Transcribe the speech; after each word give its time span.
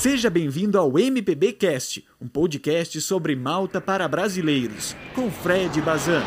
Seja 0.00 0.30
bem-vindo 0.30 0.78
ao 0.78 0.98
MPB 0.98 1.52
Cast, 1.52 2.02
um 2.18 2.26
podcast 2.26 2.98
sobre 3.02 3.36
Malta 3.36 3.82
para 3.82 4.08
brasileiros, 4.08 4.96
com 5.14 5.30
Fred 5.30 5.78
Bazan. 5.82 6.22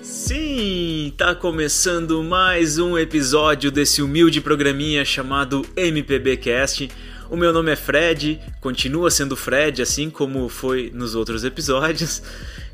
Sim, 0.00 1.12
tá 1.18 1.34
começando 1.34 2.22
mais 2.22 2.78
um 2.78 2.96
episódio 2.96 3.70
desse 3.70 4.00
humilde 4.00 4.40
programinha 4.40 5.04
chamado 5.04 5.66
MPB 5.76 6.38
Cast. 6.38 6.88
O 7.32 7.36
meu 7.36 7.50
nome 7.50 7.72
é 7.72 7.76
Fred, 7.76 8.38
continua 8.60 9.10
sendo 9.10 9.34
Fred, 9.34 9.80
assim 9.80 10.10
como 10.10 10.50
foi 10.50 10.90
nos 10.94 11.14
outros 11.14 11.44
episódios. 11.44 12.22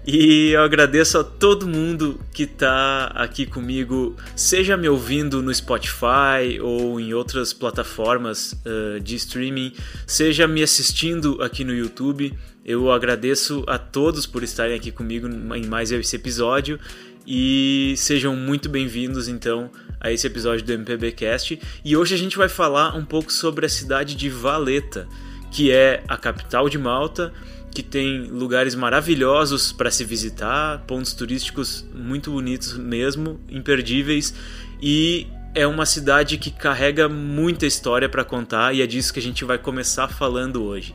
E 0.04 0.50
eu 0.50 0.62
agradeço 0.62 1.16
a 1.16 1.22
todo 1.22 1.68
mundo 1.68 2.18
que 2.32 2.42
está 2.42 3.04
aqui 3.14 3.46
comigo, 3.46 4.16
seja 4.34 4.76
me 4.76 4.88
ouvindo 4.88 5.40
no 5.40 5.54
Spotify 5.54 6.58
ou 6.60 6.98
em 6.98 7.14
outras 7.14 7.52
plataformas 7.52 8.52
uh, 8.64 8.98
de 8.98 9.14
streaming, 9.14 9.74
seja 10.08 10.48
me 10.48 10.60
assistindo 10.60 11.40
aqui 11.40 11.62
no 11.62 11.72
YouTube. 11.72 12.36
Eu 12.64 12.90
agradeço 12.90 13.62
a 13.68 13.78
todos 13.78 14.26
por 14.26 14.42
estarem 14.42 14.74
aqui 14.74 14.90
comigo 14.90 15.28
em 15.54 15.66
mais 15.66 15.92
esse 15.92 16.16
episódio 16.16 16.80
e 17.24 17.94
sejam 17.96 18.34
muito 18.34 18.68
bem-vindos 18.68 19.28
então 19.28 19.70
a 20.00 20.10
esse 20.12 20.26
episódio 20.26 20.64
do 20.64 20.72
MPBcast. 20.72 21.60
E 21.84 21.96
hoje 21.96 22.14
a 22.14 22.18
gente 22.18 22.36
vai 22.36 22.48
falar 22.48 22.96
um 22.96 23.04
pouco 23.04 23.32
sobre 23.32 23.66
a 23.66 23.68
cidade 23.68 24.14
de 24.14 24.28
Valeta, 24.28 25.08
que 25.50 25.70
é 25.70 26.02
a 26.08 26.16
capital 26.16 26.68
de 26.68 26.78
Malta, 26.78 27.32
que 27.70 27.82
tem 27.82 28.22
lugares 28.22 28.74
maravilhosos 28.74 29.72
para 29.72 29.90
se 29.90 30.04
visitar, 30.04 30.84
pontos 30.86 31.12
turísticos 31.12 31.84
muito 31.94 32.30
bonitos 32.30 32.76
mesmo, 32.76 33.40
imperdíveis 33.48 34.34
e 34.80 35.26
é 35.54 35.66
uma 35.66 35.86
cidade 35.86 36.38
que 36.38 36.50
carrega 36.50 37.08
muita 37.08 37.66
história 37.66 38.08
para 38.08 38.24
contar 38.24 38.74
e 38.74 38.82
é 38.82 38.86
disso 38.86 39.12
que 39.12 39.18
a 39.18 39.22
gente 39.22 39.44
vai 39.44 39.58
começar 39.58 40.08
falando 40.08 40.62
hoje. 40.62 40.94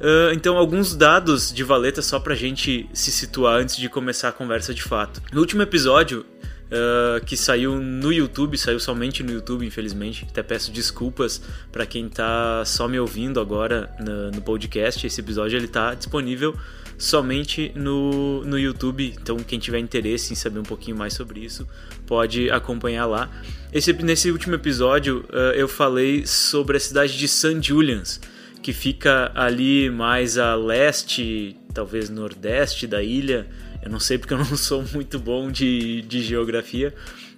Uh, 0.00 0.32
então, 0.34 0.56
alguns 0.56 0.94
dados 0.94 1.52
de 1.52 1.62
Valeta 1.62 2.02
só 2.02 2.18
pra 2.18 2.34
gente 2.34 2.88
se 2.92 3.10
situar 3.10 3.60
antes 3.60 3.76
de 3.76 3.88
começar 3.88 4.28
a 4.28 4.32
conversa 4.32 4.74
de 4.74 4.82
fato. 4.82 5.22
No 5.32 5.40
último 5.40 5.62
episódio, 5.62 6.24
uh, 6.66 7.24
que 7.24 7.36
saiu 7.36 7.80
no 7.80 8.12
YouTube, 8.12 8.56
saiu 8.56 8.78
somente 8.80 9.22
no 9.22 9.32
YouTube, 9.32 9.66
infelizmente. 9.66 10.26
Até 10.30 10.42
peço 10.42 10.70
desculpas 10.70 11.40
para 11.70 11.86
quem 11.86 12.08
tá 12.08 12.64
só 12.64 12.88
me 12.88 12.98
ouvindo 12.98 13.40
agora 13.40 13.90
no, 14.00 14.30
no, 14.30 14.42
podcast. 14.42 15.06
Esse 15.06 15.20
episódio 15.20 15.56
ele 15.56 15.68
tá 15.68 15.94
disponível 15.94 16.56
somente 16.98 17.72
no, 17.74 18.42
no 18.44 18.58
YouTube. 18.58 19.14
Então, 19.20 19.36
quem 19.38 19.58
tiver 19.58 19.78
interesse 19.78 20.32
em 20.32 20.36
saber 20.36 20.58
um 20.58 20.64
pouquinho 20.64 20.96
mais 20.96 21.14
sobre 21.14 21.40
isso, 21.40 21.66
pode 22.06 22.50
acompanhar 22.50 23.06
lá. 23.06 23.30
Esse, 23.72 23.92
nesse 23.92 24.30
último 24.30 24.54
episódio, 24.54 25.24
uh, 25.30 25.52
eu 25.54 25.68
falei 25.68 26.26
sobre 26.26 26.76
a 26.76 26.80
cidade 26.80 27.16
de 27.18 27.28
St. 27.28 27.60
Julian's 27.62 28.20
que 28.66 28.72
fica 28.72 29.30
ali 29.32 29.88
mais 29.88 30.38
a 30.38 30.56
leste, 30.56 31.56
talvez 31.72 32.10
nordeste 32.10 32.84
da 32.88 33.00
ilha. 33.00 33.46
Eu 33.86 33.90
não 33.90 34.00
sei 34.00 34.18
porque 34.18 34.34
eu 34.34 34.38
não 34.44 34.56
sou 34.56 34.84
muito 34.92 35.18
bom 35.18 35.50
de, 35.50 36.02
de 36.02 36.20
geografia, 36.20 36.92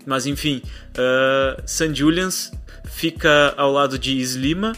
mas 0.06 0.26
enfim, 0.26 0.62
uh, 0.94 1.62
St. 1.66 1.94
Julian's 1.94 2.50
fica 2.86 3.54
ao 3.56 3.70
lado 3.70 3.98
de 3.98 4.16
Islima 4.16 4.72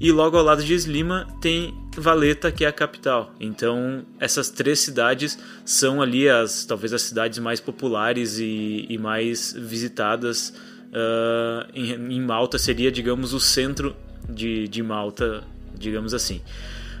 e 0.00 0.10
logo 0.10 0.36
ao 0.36 0.42
lado 0.42 0.62
de 0.64 0.74
Islima 0.74 1.26
tem 1.40 1.72
Valeta, 1.96 2.50
que 2.50 2.64
é 2.64 2.68
a 2.68 2.72
capital. 2.72 3.32
Então, 3.38 4.04
essas 4.18 4.50
três 4.50 4.80
cidades 4.80 5.38
são 5.64 6.02
ali 6.02 6.28
as 6.28 6.64
talvez 6.64 6.92
as 6.92 7.02
cidades 7.02 7.38
mais 7.38 7.60
populares 7.60 8.38
e, 8.40 8.84
e 8.88 8.98
mais 8.98 9.52
visitadas 9.56 10.52
uh, 10.88 11.70
em, 11.72 11.92
em, 12.16 12.20
Malta. 12.20 12.58
Seria, 12.58 12.90
digamos, 12.90 13.32
o 13.32 13.38
centro 13.38 13.94
de, 14.28 14.66
de 14.66 14.82
Malta 14.82 15.44
digamos 15.78 16.14
assim. 16.14 16.40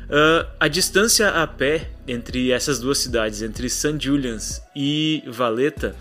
Uh, 0.04 0.46
a 0.60 0.68
distância 0.68 1.28
a 1.30 1.46
pé 1.46 1.90
entre 2.06 2.50
essas 2.50 2.78
duas 2.78 2.98
cidades, 2.98 3.42
entre 3.42 3.68
St. 3.68 3.96
Julian's 3.98 4.62
e 4.76 5.22
Valeta, 5.26 5.96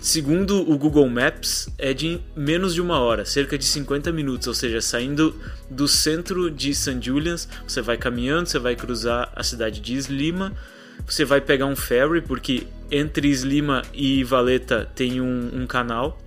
segundo 0.00 0.60
o 0.70 0.78
Google 0.78 1.08
Maps, 1.08 1.68
é 1.76 1.92
de 1.92 2.20
menos 2.36 2.74
de 2.74 2.80
uma 2.80 3.00
hora, 3.00 3.24
cerca 3.24 3.58
de 3.58 3.64
50 3.64 4.12
minutos. 4.12 4.46
Ou 4.46 4.54
seja, 4.54 4.80
saindo 4.80 5.34
do 5.68 5.88
centro 5.88 6.50
de 6.50 6.74
St. 6.74 6.98
Julian's, 7.00 7.48
você 7.66 7.82
vai 7.82 7.96
caminhando, 7.96 8.48
você 8.48 8.58
vai 8.58 8.76
cruzar 8.76 9.32
a 9.34 9.42
cidade 9.42 9.80
de 9.80 9.94
Islima, 9.94 10.52
você 11.06 11.24
vai 11.24 11.40
pegar 11.40 11.66
um 11.66 11.76
ferry, 11.76 12.20
porque 12.20 12.66
entre 12.90 13.28
Islima 13.28 13.82
e 13.92 14.22
Valeta 14.24 14.88
tem 14.94 15.20
um, 15.20 15.50
um 15.52 15.66
canal 15.66 16.18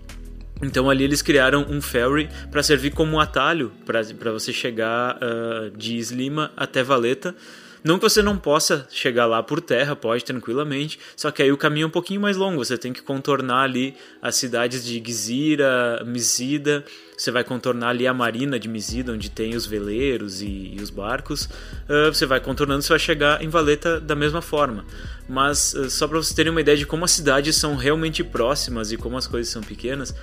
então 0.61 0.89
ali 0.89 1.03
eles 1.03 1.21
criaram 1.21 1.65
um 1.69 1.81
ferry 1.81 2.29
para 2.49 2.61
servir 2.61 2.91
como 2.91 3.19
atalho 3.19 3.71
para 3.85 4.31
você 4.31 4.53
chegar 4.53 5.17
uh, 5.17 5.71
de 5.75 5.97
Slima 5.97 6.51
até 6.55 6.83
Valeta. 6.83 7.35
Não 7.83 7.97
que 7.97 8.03
você 8.03 8.21
não 8.21 8.37
possa 8.37 8.87
chegar 8.91 9.25
lá 9.25 9.41
por 9.41 9.59
terra, 9.59 9.95
pode 9.95 10.23
tranquilamente, 10.23 10.99
só 11.15 11.31
que 11.31 11.41
aí 11.41 11.51
o 11.51 11.57
caminho 11.57 11.85
é 11.85 11.87
um 11.87 11.91
pouquinho 11.91 12.21
mais 12.21 12.37
longo, 12.37 12.63
você 12.63 12.77
tem 12.77 12.93
que 12.93 13.01
contornar 13.01 13.63
ali 13.63 13.95
as 14.21 14.35
cidades 14.35 14.85
de 14.85 15.01
Gizira, 15.03 16.03
Mizida, 16.05 16.85
você 17.17 17.31
vai 17.31 17.43
contornar 17.43 17.89
ali 17.89 18.05
a 18.05 18.13
marina 18.13 18.59
de 18.59 18.67
Mizida, 18.67 19.11
onde 19.11 19.31
tem 19.31 19.55
os 19.55 19.65
veleiros 19.65 20.43
e, 20.43 20.75
e 20.75 20.79
os 20.79 20.91
barcos, 20.91 21.45
uh, 21.45 22.13
você 22.13 22.27
vai 22.27 22.39
contornando, 22.39 22.83
você 22.83 22.89
vai 22.89 22.99
chegar 22.99 23.43
em 23.43 23.49
Valeta 23.49 23.99
da 23.99 24.15
mesma 24.15 24.43
forma. 24.43 24.85
Mas 25.27 25.73
uh, 25.73 25.89
só 25.89 26.07
para 26.07 26.17
vocês 26.17 26.35
terem 26.35 26.51
uma 26.51 26.61
ideia 26.61 26.77
de 26.77 26.85
como 26.85 27.03
as 27.03 27.11
cidades 27.11 27.55
são 27.55 27.75
realmente 27.75 28.23
próximas 28.23 28.91
e 28.91 28.97
como 28.97 29.17
as 29.17 29.25
coisas 29.25 29.51
são 29.51 29.63
pequenas, 29.63 30.13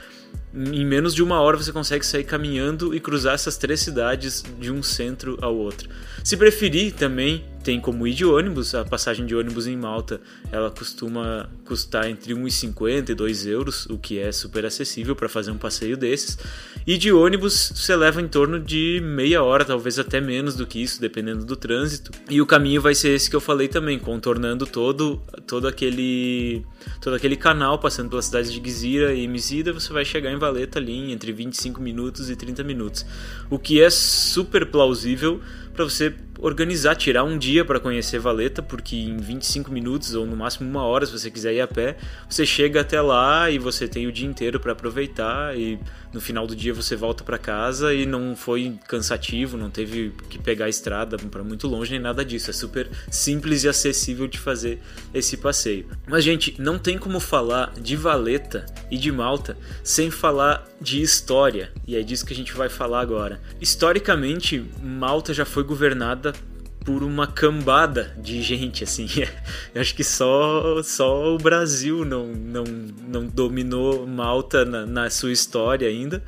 em 0.55 0.84
menos 0.84 1.15
de 1.15 1.22
uma 1.22 1.41
hora 1.41 1.56
você 1.56 1.72
consegue 1.72 2.05
sair 2.05 2.25
caminhando 2.25 2.94
e 2.94 3.00
cruzar 3.00 3.34
essas 3.34 3.56
três 3.56 3.81
cidades 3.81 4.43
de 4.59 4.72
um 4.72 4.83
centro 4.83 5.39
ao 5.41 5.55
outro. 5.55 5.89
Se 6.25 6.37
preferir, 6.37 6.94
também 6.94 7.44
tem 7.69 7.79
como 7.79 8.06
ir 8.06 8.15
de 8.15 8.25
ônibus. 8.25 8.75
A 8.75 8.83
passagem 8.83 9.27
de 9.27 9.37
ônibus 9.37 9.67
em 9.67 9.77
Malta 9.77 10.23
ela 10.51 10.71
costuma 10.71 11.51
custar 11.67 12.09
entre 12.09 12.33
1,50 12.33 13.11
e 13.11 13.15
2 13.15 13.47
euros, 13.47 13.84
o 13.91 13.99
que 13.99 14.19
é 14.19 14.33
super 14.33 14.65
acessível 14.65 15.15
para 15.15 15.29
fazer 15.29 15.51
um 15.51 15.59
passeio 15.59 15.95
desses. 15.95 16.39
E 16.87 16.97
de 16.97 17.12
ônibus 17.12 17.71
você 17.75 17.95
leva 17.95 18.23
em 18.23 18.27
torno 18.27 18.59
de 18.59 19.03
meia 19.05 19.43
hora, 19.43 19.67
talvez 19.67 19.99
até 19.99 20.19
menos 20.19 20.56
do 20.56 20.67
que 20.67 20.83
isso, 20.83 20.99
dependendo 20.99 21.45
do 21.45 21.55
trânsito. 21.56 22.11
E 22.31 22.41
o 22.41 22.47
caminho 22.47 22.81
vai 22.81 22.95
ser 22.95 23.11
esse 23.11 23.29
que 23.29 23.37
eu 23.37 23.41
falei 23.41 23.69
também, 23.69 23.99
contornando 23.99 24.67
todo, 24.67 25.21
todo 25.47 25.69
aquele 25.69 26.65
todo 27.03 27.17
aquele 27.17 27.37
canal, 27.37 27.79
passando 27.79 28.09
pelas 28.09 28.25
cidades 28.25 28.50
de 28.50 28.62
Gizira 28.65 29.12
e 29.12 29.29
Mizida, 29.29 29.75
você 29.75 29.93
vai 29.93 30.06
chegar 30.06 30.33
em 30.33 30.39
Valeta 30.39 30.79
ali 30.79 31.12
entre 31.12 31.33
25 31.33 31.83
minutos 31.83 32.31
e 32.31 32.37
30 32.37 32.65
minutos. 32.65 33.05
O 33.50 33.59
que 33.59 33.83
é 33.83 33.91
super 33.91 34.65
plausível 34.71 35.43
para 35.78 35.84
você 35.84 36.12
organizar, 36.41 36.97
tirar 36.97 37.22
um 37.22 37.39
dia 37.39 37.65
para 37.65 37.78
conhecer 37.78 38.19
Valeta, 38.19 38.61
porque 38.61 38.97
em 38.97 39.16
25 39.16 39.71
minutos 39.71 40.12
ou 40.12 40.27
no 40.27 40.37
máximo 40.37 40.69
uma 40.69 40.83
hora, 40.83 41.06
se 41.06 41.12
você 41.12 41.31
quiser 41.31 41.55
ir 41.55 41.61
a 41.61 41.69
pé, 41.69 41.97
você 42.28 42.44
chega 42.44 42.81
até 42.81 43.00
lá 43.00 43.49
e 43.49 43.59
você 43.59 43.87
tem 43.87 44.06
o 44.06 44.12
dia 44.12 44.27
inteiro 44.27 44.59
para 44.59 44.72
aproveitar 44.72 45.56
e 45.56 45.78
no 46.12 46.21
final 46.21 46.47
do 46.47 46.56
dia 46.56 46.75
você 46.75 46.97
volta 46.97 47.22
para 47.22 47.38
casa 47.38 47.94
e 47.94 48.06
não 48.06 48.34
foi 48.34 48.77
cansativo, 48.88 49.56
não 49.56 49.71
teve 49.71 50.12
que 50.28 50.38
pegar 50.38 50.65
a 50.65 50.69
estrada 50.69 51.17
para 51.17 51.44
muito 51.44 51.69
longe 51.69 51.93
nem 51.93 52.00
nada 52.00 52.25
disso. 52.25 52.50
É 52.50 52.53
super 52.53 52.88
simples 53.11 53.62
e 53.62 53.69
acessível 53.69 54.27
de 54.27 54.38
fazer 54.38 54.81
esse 55.15 55.37
passeio. 55.37 55.87
Mas 56.09 56.25
gente, 56.25 56.61
não 56.61 56.78
tem 56.78 56.99
como 56.99 57.21
falar 57.21 57.72
de 57.81 57.94
Valeta 57.94 58.67
e 58.91 58.97
de 58.97 59.12
Malta 59.12 59.56
sem 59.84 60.11
falar 60.11 60.67
de 60.81 61.03
história, 61.03 61.72
e 61.87 61.97
é 61.97 62.03
disso 62.03 62.25
que 62.25 62.33
a 62.33 62.37
gente 62.37 62.53
vai 62.53 62.69
falar 62.69 63.00
agora. 63.00 63.41
Historicamente, 63.61 64.64
Malta 64.81 65.35
já 65.35 65.44
foi 65.44 65.64
governada 65.69 66.32
por 66.85 67.03
uma 67.03 67.26
cambada 67.26 68.17
de 68.19 68.43
gente, 68.43 68.82
assim. 68.82 69.06
Eu 69.75 69.81
acho 69.81 69.94
que 69.94 70.03
só, 70.03 70.82
só 70.82 71.35
o 71.35 71.38
Brasil 71.38 72.05
não, 72.05 72.26
não, 72.26 72.65
não 73.06 73.26
dominou 73.26 74.06
Malta 74.06 74.65
na, 74.65 74.87
na 74.87 75.11
sua 75.11 75.31
história 75.31 75.87
ainda 75.87 76.23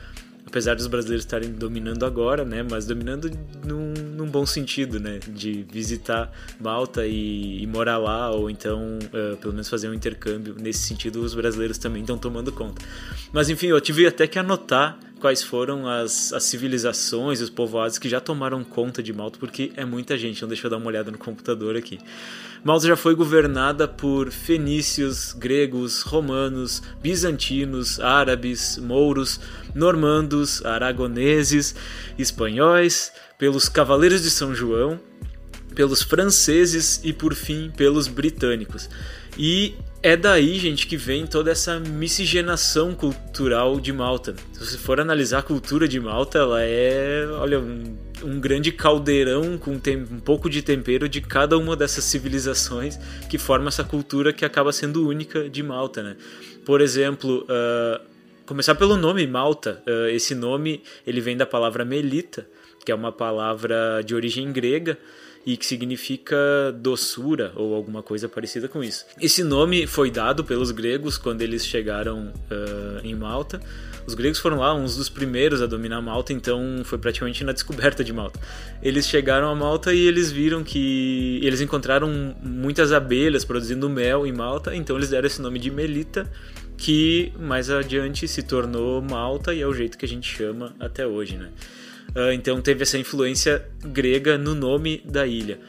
apesar 0.50 0.74
dos 0.74 0.88
brasileiros 0.88 1.24
estarem 1.24 1.52
dominando 1.52 2.04
agora, 2.04 2.44
né, 2.44 2.66
mas 2.68 2.84
dominando 2.84 3.30
num, 3.64 3.94
num 4.16 4.26
bom 4.26 4.44
sentido, 4.44 4.98
né, 4.98 5.20
de 5.28 5.64
visitar 5.72 6.30
Malta 6.60 7.06
e, 7.06 7.62
e 7.62 7.66
morar 7.68 7.98
lá, 7.98 8.30
ou 8.30 8.50
então 8.50 8.98
uh, 8.98 9.36
pelo 9.36 9.52
menos 9.52 9.68
fazer 9.68 9.88
um 9.88 9.94
intercâmbio. 9.94 10.56
Nesse 10.58 10.80
sentido, 10.80 11.22
os 11.22 11.34
brasileiros 11.34 11.78
também 11.78 12.02
estão 12.02 12.18
tomando 12.18 12.50
conta. 12.50 12.84
Mas 13.32 13.48
enfim, 13.48 13.68
eu 13.68 13.80
tive 13.80 14.06
até 14.06 14.26
que 14.26 14.40
anotar 14.40 14.98
quais 15.20 15.42
foram 15.42 15.86
as, 15.86 16.32
as 16.32 16.42
civilizações, 16.44 17.40
os 17.40 17.50
povoados 17.50 17.98
que 17.98 18.08
já 18.08 18.20
tomaram 18.20 18.64
conta 18.64 19.02
de 19.02 19.12
Malta, 19.12 19.38
porque 19.38 19.70
é 19.76 19.84
muita 19.84 20.16
gente, 20.18 20.38
então 20.38 20.48
deixa 20.48 20.66
eu 20.66 20.70
dar 20.70 20.78
uma 20.78 20.86
olhada 20.86 21.10
no 21.10 21.18
computador 21.18 21.76
aqui. 21.76 21.98
Malta 22.64 22.86
já 22.86 22.96
foi 22.96 23.14
governada 23.14 23.86
por 23.86 24.30
fenícios, 24.30 25.32
gregos, 25.32 26.02
romanos, 26.02 26.82
bizantinos, 27.00 28.00
árabes, 28.00 28.78
mouros, 28.78 29.38
normandos, 29.74 30.64
aragoneses, 30.64 31.74
espanhóis, 32.18 33.12
pelos 33.38 33.68
cavaleiros 33.68 34.22
de 34.22 34.30
São 34.30 34.54
João, 34.54 35.00
pelos 35.74 36.02
franceses 36.02 37.00
e 37.04 37.12
por 37.12 37.34
fim 37.34 37.70
pelos 37.76 38.08
britânicos. 38.08 38.88
E 39.38 39.74
é 40.02 40.16
daí, 40.16 40.58
gente, 40.58 40.86
que 40.86 40.96
vem 40.96 41.26
toda 41.26 41.50
essa 41.50 41.78
miscigenação 41.78 42.94
cultural 42.94 43.78
de 43.78 43.92
Malta. 43.92 44.34
Se 44.52 44.58
você 44.58 44.78
for 44.78 44.98
analisar 44.98 45.40
a 45.40 45.42
cultura 45.42 45.86
de 45.86 46.00
Malta, 46.00 46.38
ela 46.38 46.62
é, 46.62 47.26
olha, 47.38 47.60
um, 47.60 47.96
um 48.22 48.40
grande 48.40 48.72
caldeirão 48.72 49.58
com 49.58 49.72
um 49.72 50.20
pouco 50.20 50.48
de 50.48 50.62
tempero 50.62 51.08
de 51.08 51.20
cada 51.20 51.58
uma 51.58 51.76
dessas 51.76 52.04
civilizações 52.04 52.98
que 53.28 53.36
forma 53.36 53.68
essa 53.68 53.84
cultura 53.84 54.32
que 54.32 54.44
acaba 54.44 54.72
sendo 54.72 55.06
única 55.06 55.50
de 55.50 55.62
Malta, 55.62 56.02
né? 56.02 56.16
Por 56.64 56.80
exemplo, 56.80 57.44
uh, 57.44 58.00
começar 58.46 58.74
pelo 58.74 58.96
nome 58.96 59.26
Malta. 59.26 59.82
Uh, 59.86 60.08
esse 60.08 60.34
nome 60.34 60.82
ele 61.06 61.20
vem 61.20 61.36
da 61.36 61.44
palavra 61.44 61.84
melita, 61.84 62.46
que 62.86 62.90
é 62.90 62.94
uma 62.94 63.12
palavra 63.12 64.02
de 64.02 64.14
origem 64.14 64.50
grega 64.50 64.96
e 65.44 65.56
que 65.56 65.64
significa 65.64 66.36
doçura 66.78 67.52
ou 67.56 67.74
alguma 67.74 68.02
coisa 68.02 68.28
parecida 68.28 68.68
com 68.68 68.84
isso. 68.84 69.06
Esse 69.20 69.42
nome 69.42 69.86
foi 69.86 70.10
dado 70.10 70.44
pelos 70.44 70.70
gregos 70.70 71.16
quando 71.16 71.42
eles 71.42 71.66
chegaram 71.66 72.32
uh, 72.50 73.00
em 73.04 73.14
Malta. 73.14 73.60
Os 74.06 74.14
gregos 74.14 74.38
foram 74.38 74.58
lá 74.58 74.74
uns 74.74 74.96
dos 74.96 75.08
primeiros 75.08 75.62
a 75.62 75.66
dominar 75.66 76.00
Malta, 76.00 76.32
então 76.32 76.82
foi 76.84 76.98
praticamente 76.98 77.44
na 77.44 77.52
descoberta 77.52 78.02
de 78.02 78.12
Malta. 78.12 78.40
Eles 78.82 79.06
chegaram 79.06 79.48
a 79.48 79.54
Malta 79.54 79.94
e 79.94 80.00
eles 80.00 80.30
viram 80.30 80.62
que 80.62 81.40
eles 81.42 81.60
encontraram 81.60 82.34
muitas 82.42 82.92
abelhas 82.92 83.44
produzindo 83.44 83.88
mel 83.88 84.26
em 84.26 84.32
Malta, 84.32 84.74
então 84.74 84.96
eles 84.96 85.10
deram 85.10 85.26
esse 85.26 85.40
nome 85.40 85.58
de 85.58 85.70
Melita, 85.70 86.30
que 86.76 87.32
mais 87.38 87.70
adiante 87.70 88.26
se 88.26 88.42
tornou 88.42 89.00
Malta 89.02 89.54
e 89.54 89.60
é 89.60 89.66
o 89.66 89.72
jeito 89.72 89.96
que 89.96 90.04
a 90.04 90.08
gente 90.08 90.26
chama 90.34 90.74
até 90.80 91.06
hoje, 91.06 91.36
né? 91.36 91.50
Uh, 92.14 92.32
então 92.32 92.60
teve 92.60 92.82
essa 92.82 92.98
influência 92.98 93.64
grega 93.84 94.36
no 94.36 94.54
nome 94.54 95.02
da 95.04 95.26
ilha. 95.26 95.60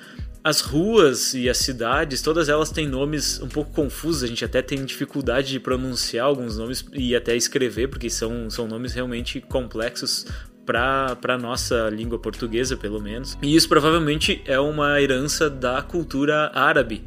As 0.43 0.59
ruas 0.59 1.35
e 1.35 1.47
as 1.47 1.57
cidades, 1.57 2.19
todas 2.21 2.49
elas 2.49 2.71
têm 2.71 2.87
nomes 2.87 3.39
um 3.39 3.47
pouco 3.47 3.71
confusos, 3.73 4.23
a 4.23 4.27
gente 4.27 4.43
até 4.43 4.59
tem 4.59 4.83
dificuldade 4.83 5.49
de 5.49 5.59
pronunciar 5.59 6.25
alguns 6.25 6.57
nomes 6.57 6.83
e 6.93 7.15
até 7.15 7.35
escrever, 7.35 7.89
porque 7.89 8.09
são, 8.09 8.49
são 8.49 8.67
nomes 8.67 8.93
realmente 8.93 9.39
complexos 9.39 10.25
para 10.65 11.15
a 11.27 11.37
nossa 11.37 11.89
língua 11.89 12.17
portuguesa, 12.17 12.75
pelo 12.75 12.99
menos. 12.99 13.37
E 13.41 13.55
isso 13.55 13.69
provavelmente 13.69 14.41
é 14.45 14.59
uma 14.59 14.99
herança 14.99 15.47
da 15.47 15.79
cultura 15.81 16.51
árabe, 16.55 17.03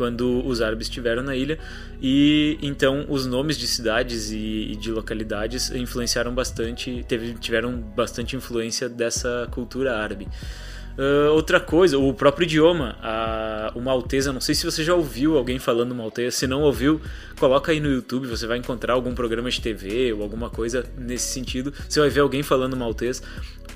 quando 0.00 0.42
os 0.46 0.62
árabes 0.62 0.86
estiveram 0.86 1.22
na 1.22 1.36
ilha 1.36 1.58
e 2.00 2.58
então 2.62 3.04
os 3.06 3.26
nomes 3.26 3.58
de 3.58 3.66
cidades 3.66 4.32
e, 4.32 4.74
de 4.80 4.90
localidades 4.90 5.70
influenciaram 5.72 6.34
bastante, 6.34 7.04
teve, 7.06 7.34
tiveram 7.34 7.76
bastante 7.76 8.34
influência 8.34 8.88
dessa 8.88 9.46
cultura 9.50 9.98
árabe. 9.98 10.26
Uh, 10.98 11.32
outra 11.32 11.58
coisa, 11.58 11.98
o 11.98 12.12
próprio 12.12 12.44
idioma, 12.44 12.96
a, 13.02 13.72
o 13.74 13.80
maltês, 13.80 14.26
não 14.26 14.40
sei 14.40 14.54
se 14.54 14.64
você 14.64 14.84
já 14.84 14.94
ouviu 14.94 15.38
alguém 15.38 15.58
falando 15.58 15.94
maltês, 15.94 16.34
se 16.34 16.46
não 16.46 16.62
ouviu, 16.62 17.00
coloca 17.38 17.72
aí 17.72 17.80
no 17.80 17.90
YouTube, 17.90 18.26
você 18.26 18.46
vai 18.46 18.58
encontrar 18.58 18.94
algum 18.94 19.14
programa 19.14 19.50
de 19.50 19.60
TV 19.60 20.12
ou 20.12 20.22
alguma 20.22 20.50
coisa 20.50 20.84
nesse 20.98 21.32
sentido, 21.32 21.72
você 21.88 22.00
vai 22.00 22.10
ver 22.10 22.20
alguém 22.20 22.42
falando 22.42 22.76
maltês 22.76 23.22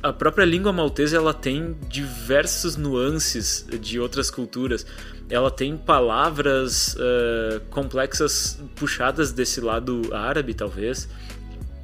a 0.05 0.13
própria 0.13 0.45
língua 0.45 0.71
maltesa 0.71 1.17
ela 1.17 1.33
tem 1.33 1.75
diversas 1.89 2.77
nuances 2.77 3.67
de 3.81 3.99
outras 3.99 4.31
culturas. 4.31 4.85
Ela 5.31 5.51
tem 5.51 5.79
palavras 5.79 6.95
uh, 6.95 7.61
complexas 7.71 8.63
puxadas 8.77 9.33
desse 9.33 9.63
lado 9.63 10.15
árabe, 10.15 10.53
talvez 10.53 11.09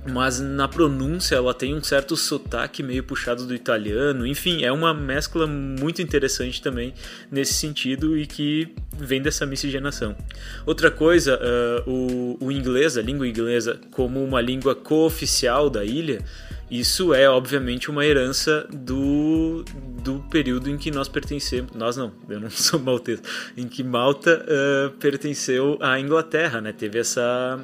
mas 0.08 0.40
na 0.40 0.66
pronúncia 0.66 1.36
ela 1.36 1.52
tem 1.52 1.74
um 1.74 1.82
certo 1.82 2.16
sotaque 2.16 2.82
meio 2.82 3.04
puxado 3.04 3.46
do 3.46 3.54
italiano. 3.54 4.26
Enfim, 4.26 4.64
é 4.64 4.72
uma 4.72 4.94
mescla 4.94 5.46
muito 5.46 6.00
interessante 6.00 6.62
também 6.62 6.94
nesse 7.30 7.54
sentido 7.54 8.16
e 8.16 8.26
que 8.26 8.74
vem 8.96 9.20
dessa 9.20 9.44
miscigenação. 9.44 10.16
Outra 10.64 10.90
coisa, 10.90 11.38
uh, 11.38 11.90
o, 11.90 12.38
o 12.46 12.52
inglês, 12.52 12.96
a 12.96 13.02
língua 13.02 13.28
inglesa, 13.28 13.78
como 13.90 14.22
uma 14.24 14.40
língua 14.40 14.74
cooficial 14.74 15.68
da 15.68 15.84
ilha, 15.84 16.24
isso 16.70 17.12
é 17.12 17.28
obviamente 17.28 17.90
uma 17.90 18.06
herança 18.06 18.64
do, 18.72 19.64
do 20.04 20.20
período 20.30 20.70
em 20.70 20.78
que 20.78 20.90
nós 20.90 21.08
pertencemos. 21.08 21.72
Nós 21.74 21.96
não, 21.96 22.12
eu 22.28 22.38
não 22.38 22.48
sou 22.50 22.78
maltês. 22.78 23.20
Em 23.56 23.66
que 23.66 23.82
Malta 23.82 24.46
uh, 24.46 24.90
pertenceu 24.98 25.76
à 25.80 25.98
Inglaterra, 25.98 26.60
né? 26.60 26.72
Teve 26.72 27.00
essa, 27.00 27.58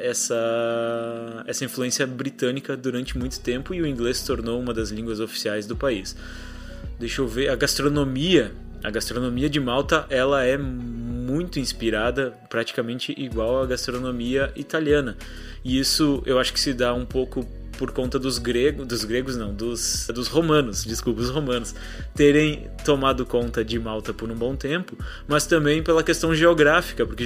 essa, 0.00 1.44
essa 1.46 1.64
influência 1.64 2.06
britânica 2.06 2.76
durante 2.76 3.16
muito 3.16 3.40
tempo 3.40 3.74
e 3.74 3.80
o 3.80 3.86
inglês 3.86 4.18
se 4.18 4.26
tornou 4.26 4.60
uma 4.60 4.74
das 4.74 4.90
línguas 4.90 5.20
oficiais 5.20 5.66
do 5.66 5.76
país. 5.76 6.16
Deixa 6.98 7.22
eu 7.22 7.28
ver, 7.28 7.48
a 7.48 7.56
gastronomia. 7.56 8.52
A 8.82 8.90
gastronomia 8.90 9.48
de 9.48 9.58
Malta 9.58 10.06
ela 10.10 10.44
é 10.44 10.58
muito 10.58 11.58
inspirada, 11.58 12.34
praticamente 12.50 13.14
igual 13.16 13.62
à 13.62 13.66
gastronomia 13.66 14.52
italiana. 14.54 15.16
E 15.64 15.78
isso 15.78 16.22
eu 16.26 16.38
acho 16.38 16.52
que 16.52 16.60
se 16.60 16.74
dá 16.74 16.92
um 16.92 17.06
pouco 17.06 17.46
por 17.78 17.92
conta 17.92 18.18
dos 18.18 18.38
gregos, 18.38 18.86
dos 18.86 19.04
gregos 19.04 19.36
não, 19.36 19.52
dos, 19.52 20.08
dos 20.14 20.28
romanos, 20.28 20.84
desculpa, 20.84 21.20
os 21.20 21.30
romanos, 21.30 21.74
terem 22.14 22.68
tomado 22.84 23.24
conta 23.26 23.64
de 23.64 23.78
Malta 23.78 24.12
por 24.12 24.30
um 24.30 24.34
bom 24.34 24.56
tempo, 24.56 24.96
mas 25.26 25.46
também 25.46 25.82
pela 25.82 26.02
questão 26.02 26.34
geográfica, 26.34 27.04
porque 27.06 27.24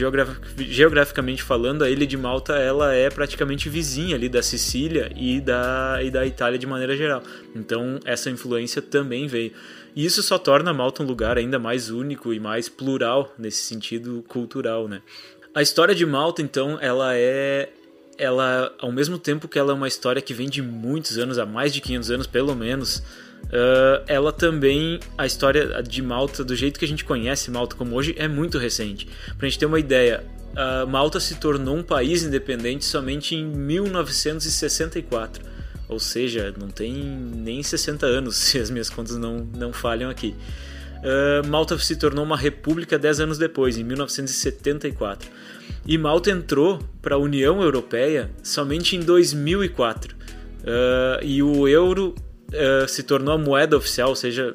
geograficamente 0.59 1.43
falando, 1.43 1.83
a 1.83 1.91
ilha 1.91 2.07
de 2.07 2.17
Malta 2.17 2.55
ela 2.55 2.95
é 2.95 3.11
praticamente 3.11 3.69
vizinha 3.69 4.17
ali 4.17 4.29
da 4.29 4.43
Sicília 4.43 5.11
e 5.17 5.41
da, 5.41 5.99
e 6.03 6.11
da 6.11 6.27
Itália 6.27 6.59
de 6.59 6.67
maneira 6.67 6.97
geral. 6.97 7.23
Então 7.55 7.99
essa 8.05 8.31
influência 8.31 8.81
também 8.81 9.27
veio. 9.27 9.53
E 9.95 10.05
isso 10.05 10.23
só 10.23 10.39
torna 10.39 10.73
Malta 10.73 11.03
um 11.03 11.07
lugar 11.07 11.39
ainda 11.39 11.59
mais 11.59 11.91
único 11.91 12.33
e 12.33 12.39
mais 12.39 12.69
plural 12.69 13.35
nesse 13.39 13.63
sentido 13.65 14.25
cultural, 14.29 14.87
né? 14.87 15.03
A 15.55 15.63
história 15.63 15.95
de 15.95 16.07
Malta, 16.07 16.41
então, 16.41 16.79
ela 16.81 17.17
é 17.17 17.71
ela, 18.19 18.75
ao 18.79 18.91
mesmo 18.91 19.19
tempo 19.19 19.47
que 19.47 19.59
ela 19.59 19.71
é 19.71 19.75
uma 19.75 19.87
história 19.87 20.21
que 20.21 20.35
vem 20.35 20.49
de 20.49 20.61
muitos 20.61 21.17
anos, 21.17 21.39
há 21.39 21.47
mais 21.47 21.73
de 21.73 21.81
500 21.81 22.11
anos 22.11 22.27
pelo 22.27 22.55
menos, 22.55 22.97
uh, 22.97 24.03
ela 24.09 24.33
também, 24.33 24.99
a 25.17 25.25
história 25.25 25.81
de 25.83 26.03
Malta, 26.03 26.43
do 26.43 26.57
jeito 26.57 26.79
que 26.79 26.85
a 26.85 26.89
gente 26.89 27.05
conhece 27.05 27.51
Malta 27.51 27.77
como 27.77 27.95
hoje, 27.95 28.15
é 28.19 28.27
muito 28.27 28.59
recente. 28.59 29.09
Pra 29.39 29.49
gente 29.49 29.61
ter 29.61 29.67
uma 29.67 29.79
ideia, 29.79 30.25
uh, 30.53 30.87
Malta 30.87 31.21
se 31.21 31.37
tornou 31.37 31.77
um 31.77 31.83
país 31.83 32.25
independente 32.25 32.85
somente 32.85 33.37
em 33.37 33.47
1964. 33.47 35.47
Ou 35.89 35.99
seja, 35.99 36.53
não 36.59 36.69
tem 36.69 36.93
nem 36.93 37.63
60 37.63 38.05
anos, 38.05 38.37
se 38.37 38.59
as 38.59 38.69
minhas 38.69 38.91
contas 38.91 39.17
não, 39.17 39.49
não 39.57 39.73
falham 39.73 40.11
aqui. 40.11 40.35
Uh, 40.99 41.47
Malta 41.47 41.79
se 41.79 41.95
tornou 41.95 42.25
uma 42.25 42.37
república 42.37 42.99
10 42.99 43.21
anos 43.21 43.39
depois, 43.39 43.79
em 43.79 43.85
1974. 43.85 45.31
E 45.89 45.97
Malta 45.97 46.31
entrou 46.31 46.79
para 47.01 47.15
a 47.15 47.19
União 47.19 47.63
Europeia 47.63 48.31
somente 48.43 48.95
em 48.95 49.01
2004. 49.01 50.15
Uh, 50.15 50.19
ah, 50.67 51.21
e 51.23 51.43
o 51.43 51.67
euro 51.67 52.15
uh, 52.53 52.87
se 52.87 53.03
tornou 53.03 53.33
a 53.33 53.39
moeda 53.39 53.75
oficial, 53.75 54.11
ou 54.11 54.15
seja, 54.15 54.53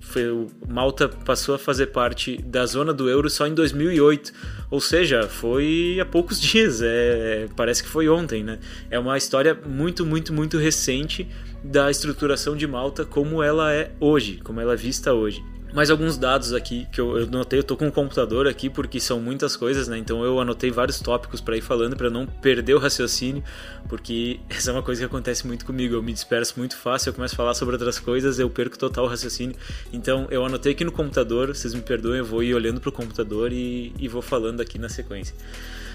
foi, 0.00 0.46
Malta 0.66 1.10
passou 1.10 1.54
a 1.54 1.58
fazer 1.58 1.88
parte 1.88 2.38
da 2.38 2.64
zona 2.64 2.94
do 2.94 3.06
euro 3.06 3.28
só 3.28 3.46
em 3.46 3.52
2008. 3.52 4.32
Ou 4.70 4.80
seja, 4.80 5.28
foi 5.28 5.98
há 6.00 6.06
poucos 6.06 6.40
dias, 6.40 6.80
é, 6.80 6.86
é, 6.86 7.48
parece 7.54 7.82
que 7.82 7.88
foi 7.90 8.08
ontem, 8.08 8.42
né? 8.42 8.58
É 8.90 8.98
uma 8.98 9.18
história 9.18 9.54
muito, 9.54 10.06
muito, 10.06 10.32
muito 10.32 10.56
recente 10.56 11.28
da 11.62 11.90
estruturação 11.90 12.56
de 12.56 12.66
Malta 12.66 13.04
como 13.04 13.42
ela 13.42 13.70
é 13.74 13.92
hoje, 14.00 14.40
como 14.42 14.58
ela 14.58 14.72
é 14.72 14.76
vista 14.76 15.12
hoje 15.12 15.44
mais 15.72 15.90
alguns 15.90 16.18
dados 16.18 16.52
aqui 16.52 16.86
que 16.92 17.00
eu, 17.00 17.16
eu 17.18 17.24
anotei. 17.24 17.58
Eu 17.58 17.64
tô 17.64 17.76
com 17.76 17.86
o 17.86 17.88
um 17.88 17.90
computador 17.90 18.46
aqui 18.46 18.68
porque 18.68 19.00
são 19.00 19.20
muitas 19.20 19.56
coisas, 19.56 19.88
né? 19.88 19.96
Então 19.98 20.24
eu 20.24 20.38
anotei 20.38 20.70
vários 20.70 21.00
tópicos 21.00 21.40
para 21.40 21.56
ir 21.56 21.60
falando 21.60 21.96
para 21.96 22.10
não 22.10 22.26
perder 22.26 22.74
o 22.74 22.78
raciocínio, 22.78 23.42
porque 23.88 24.40
essa 24.50 24.70
é 24.70 24.72
uma 24.72 24.82
coisa 24.82 25.00
que 25.00 25.06
acontece 25.06 25.46
muito 25.46 25.64
comigo. 25.64 25.94
Eu 25.94 26.02
me 26.02 26.12
disperso 26.12 26.54
muito 26.58 26.76
fácil, 26.76 27.10
eu 27.10 27.14
começo 27.14 27.34
a 27.34 27.36
falar 27.36 27.54
sobre 27.54 27.74
outras 27.74 27.98
coisas, 27.98 28.38
eu 28.38 28.50
perco 28.50 28.78
total 28.78 29.04
o 29.04 29.08
raciocínio. 29.08 29.56
Então 29.92 30.26
eu 30.30 30.44
anotei 30.44 30.72
aqui 30.72 30.84
no 30.84 30.92
computador, 30.92 31.48
vocês 31.48 31.74
me 31.74 31.80
perdoem, 31.80 32.18
eu 32.18 32.24
vou 32.24 32.42
ir 32.42 32.54
olhando 32.54 32.80
pro 32.80 32.92
computador 32.92 33.52
e, 33.52 33.92
e 33.98 34.08
vou 34.08 34.22
falando 34.22 34.60
aqui 34.60 34.78
na 34.78 34.88
sequência. 34.88 35.34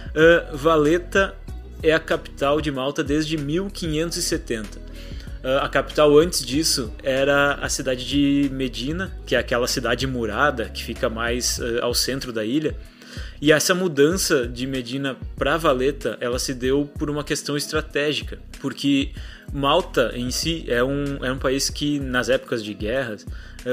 Uh, 0.09 0.57
Valeta 0.57 1.35
é 1.83 1.93
a 1.93 1.99
capital 1.99 2.59
de 2.59 2.71
Malta 2.71 3.03
desde 3.03 3.37
1570. 3.37 4.87
Ah, 5.43 5.65
a 5.65 5.69
capital 5.69 6.17
antes 6.17 6.45
disso 6.45 6.93
era 7.03 7.53
a 7.55 7.69
cidade 7.69 8.05
de 8.07 8.49
Medina, 8.53 9.11
que 9.25 9.35
é 9.35 9.39
aquela 9.39 9.67
cidade 9.67 10.05
murada 10.07 10.65
que 10.65 10.83
fica 10.83 11.09
mais 11.09 11.59
uh, 11.59 11.79
ao 11.81 11.93
centro 11.93 12.31
da 12.33 12.43
ilha. 12.43 12.75
E 13.41 13.51
essa 13.51 13.73
mudança 13.75 14.47
de 14.47 14.65
Medina 14.65 15.15
para 15.35 15.57
Valeta, 15.57 16.17
ela 16.19 16.39
se 16.39 16.53
deu 16.53 16.89
por 16.97 17.09
uma 17.09 17.23
questão 17.23 17.55
estratégica, 17.55 18.39
porque 18.59 19.11
Malta 19.53 20.11
em 20.15 20.31
si 20.31 20.65
é 20.67 20.83
um, 20.83 21.23
é 21.23 21.31
um 21.31 21.37
país 21.37 21.69
que, 21.69 21.99
nas 21.99 22.29
épocas 22.29 22.63
de 22.63 22.73
guerras, 22.73 23.25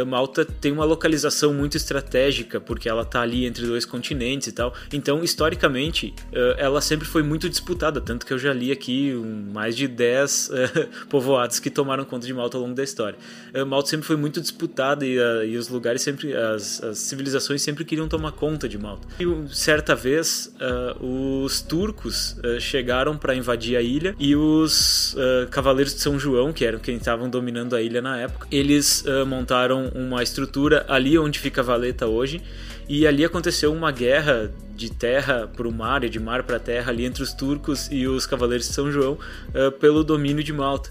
Malta 0.02 0.44
tem 0.44 0.72
uma 0.72 0.84
localização 0.84 1.52
muito 1.52 1.76
estratégica, 1.76 2.60
porque 2.60 2.88
ela 2.88 3.02
está 3.02 3.20
ali 3.20 3.44
entre 3.44 3.66
dois 3.66 3.84
continentes 3.84 4.48
e 4.48 4.52
tal. 4.52 4.74
Então, 4.92 5.22
historicamente, 5.22 6.14
eh, 6.32 6.56
ela 6.58 6.80
sempre 6.80 7.06
foi 7.06 7.22
muito 7.22 7.48
disputada, 7.48 8.00
tanto 8.00 8.26
que 8.26 8.32
eu 8.32 8.38
já 8.38 8.52
li 8.52 8.72
aqui 8.72 9.12
mais 9.52 9.76
de 9.76 9.86
10 9.86 10.50
eh, 10.52 10.88
povoados 11.08 11.58
que 11.58 11.70
tomaram 11.70 12.04
conta 12.04 12.26
de 12.26 12.34
Malta 12.34 12.56
ao 12.56 12.62
longo 12.62 12.74
da 12.74 12.82
história. 12.82 13.18
Malta 13.66 13.90
sempre 13.90 14.06
foi 14.06 14.16
muito 14.16 14.40
disputada 14.40 15.06
e, 15.06 15.16
e 15.48 15.56
os 15.56 15.68
lugares 15.68 16.02
sempre, 16.02 16.34
as, 16.34 16.82
as, 16.82 16.98
civilizações 16.98 17.62
sempre 17.62 17.84
queriam 17.84 18.08
tomar 18.08 18.32
conta 18.32 18.68
de 18.68 18.78
Malta. 18.78 19.06
E 19.20 19.54
certa 19.54 19.94
vez, 19.94 20.52
os 21.00 21.60
turcos 21.60 22.36
chegaram 22.58 23.16
para 23.16 23.34
invadir 23.34 23.76
a 23.76 23.82
ilha 23.82 24.14
e 24.18 24.34
os 24.34 25.16
cavaleiros 25.50 25.94
de 25.94 26.00
São 26.00 26.18
João, 26.18 26.52
que 26.52 26.64
eram 26.64 26.78
quem 26.78 26.96
estavam 26.96 27.28
dominando 27.28 27.76
a 27.76 27.82
ilha 27.82 28.02
na 28.02 28.18
época, 28.18 28.46
eles 28.50 29.04
montaram 29.26 29.83
uma 29.94 30.22
estrutura 30.22 30.84
ali 30.88 31.18
onde 31.18 31.38
fica 31.38 31.62
Valeta 31.62 32.06
hoje. 32.06 32.42
E 32.88 33.06
ali 33.06 33.24
aconteceu 33.24 33.72
uma 33.72 33.90
guerra 33.90 34.52
de 34.76 34.90
terra 34.90 35.46
para 35.46 35.66
o 35.66 35.72
mar 35.72 36.04
e 36.04 36.08
de 36.08 36.20
mar 36.20 36.42
para 36.42 36.58
terra 36.58 36.90
ali 36.90 37.04
entre 37.04 37.22
os 37.22 37.32
turcos 37.32 37.88
e 37.90 38.06
os 38.06 38.26
cavaleiros 38.26 38.68
de 38.68 38.74
São 38.74 38.90
João 38.90 39.12
uh, 39.14 39.72
pelo 39.72 40.04
domínio 40.04 40.42
de 40.42 40.52
Malta. 40.52 40.90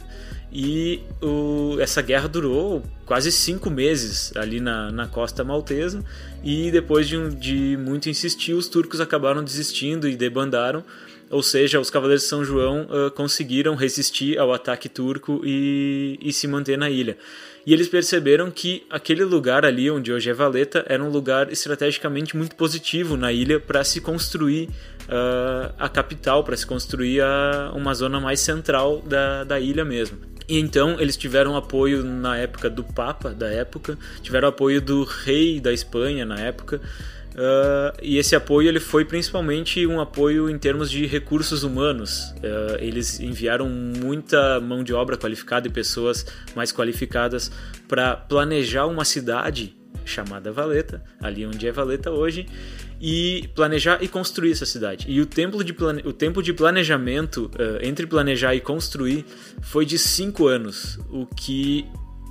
E 0.56 1.02
o, 1.20 1.78
essa 1.80 2.00
guerra 2.02 2.28
durou 2.28 2.84
quase 3.06 3.32
cinco 3.32 3.72
meses 3.72 4.32
ali 4.36 4.60
na, 4.60 4.92
na 4.92 5.08
costa 5.08 5.44
maltesa. 5.44 6.04
E 6.44 6.70
depois 6.70 7.08
de, 7.08 7.18
um, 7.18 7.30
de 7.30 7.76
muito 7.78 8.08
insistir, 8.08 8.54
os 8.54 8.68
turcos 8.68 9.02
acabaram 9.02 9.44
desistindo 9.44 10.08
e 10.08 10.16
debandaram. 10.16 10.84
Ou 11.32 11.42
seja, 11.42 11.80
os 11.80 11.90
Cavaleiros 11.90 12.22
de 12.22 12.30
São 12.30 12.46
João 12.46 12.84
uh, 12.84 13.10
conseguiram 13.10 13.74
resistir 13.74 14.38
ao 14.38 14.54
ataque 14.54 14.88
turco 14.88 15.42
e, 15.44 16.20
e 16.22 16.32
se 16.32 16.48
manter 16.48 16.78
na 16.78 16.92
ilha. 16.92 17.18
E 17.66 17.74
eles 17.74 17.88
perceberam 17.88 18.52
que 18.52 18.86
aquele 18.90 19.24
lugar 19.24 19.64
ali, 19.64 19.90
onde 19.90 20.12
hoje 20.12 20.30
é 20.30 20.34
Valeta, 20.34 20.86
era 20.88 21.02
um 21.02 21.10
lugar 21.10 21.52
estrategicamente 21.52 22.36
muito 22.36 22.56
positivo 22.58 23.16
na 23.16 23.32
ilha 23.32 23.58
para 23.58 23.84
se 23.86 24.02
construir 24.02 24.68
uh, 25.04 25.74
a 25.80 25.88
capital, 25.88 26.44
para 26.44 26.58
se 26.58 26.66
construir 26.66 27.22
a, 27.22 27.72
uma 27.74 27.94
zona 27.94 28.20
mais 28.20 28.42
central 28.42 29.02
da, 29.02 29.46
da 29.46 29.60
ilha 29.62 29.86
mesmo. 29.86 30.18
E 30.48 30.60
então 30.60 31.00
eles 31.00 31.16
tiveram 31.16 31.56
apoio 31.56 32.04
na 32.04 32.38
época 32.38 32.70
do 32.70 32.84
Papa, 32.84 33.30
da 33.30 33.48
época, 33.48 33.98
tiveram 34.22 34.50
apoio 34.50 34.82
do 34.82 35.06
rei 35.06 35.62
da 35.62 35.72
Espanha 35.72 36.26
na 36.26 36.38
época, 36.40 36.82
Uh, 37.34 37.98
e 38.02 38.18
esse 38.18 38.36
apoio 38.36 38.68
ele 38.68 38.80
foi 38.80 39.04
principalmente 39.04 39.86
um 39.88 40.00
apoio 40.00 40.50
em 40.50 40.58
termos 40.58 40.90
de 40.90 41.06
recursos 41.08 41.64
humanos. 41.64 42.32
Uh, 42.38 42.78
eles 42.80 43.20
enviaram 43.20 43.68
muita 43.68 44.60
mão 44.60 44.84
de 44.84 44.94
obra 44.94 45.18
qualificada 45.18 45.68
e 45.68 45.72
pessoas 45.72 46.26
mais 46.56 46.72
qualificadas 46.72 47.52
para 47.88 48.16
planejar 48.16 48.86
uma 48.86 49.04
cidade 49.04 49.76
chamada 50.06 50.52
Valeta, 50.52 51.04
ali 51.22 51.46
onde 51.46 51.66
é 51.68 51.72
Valeta 51.72 52.12
hoje, 52.12 52.46
e 53.00 53.50
planejar 53.56 54.04
e 54.04 54.08
construir 54.08 54.52
essa 54.52 54.66
cidade. 54.66 55.06
E 55.10 55.20
o 55.20 55.26
tempo 55.26 55.64
de, 55.64 55.74
plane... 55.74 56.02
o 56.06 56.14
tempo 56.14 56.42
de 56.44 56.54
planejamento 56.54 57.50
uh, 57.56 57.80
entre 57.82 58.06
planejar 58.06 58.54
e 58.54 58.62
construir 58.62 59.26
foi 59.62 59.86
de 59.86 59.98
cinco 59.98 60.48
anos, 60.48 61.00
o 61.10 61.26
que 61.26 61.86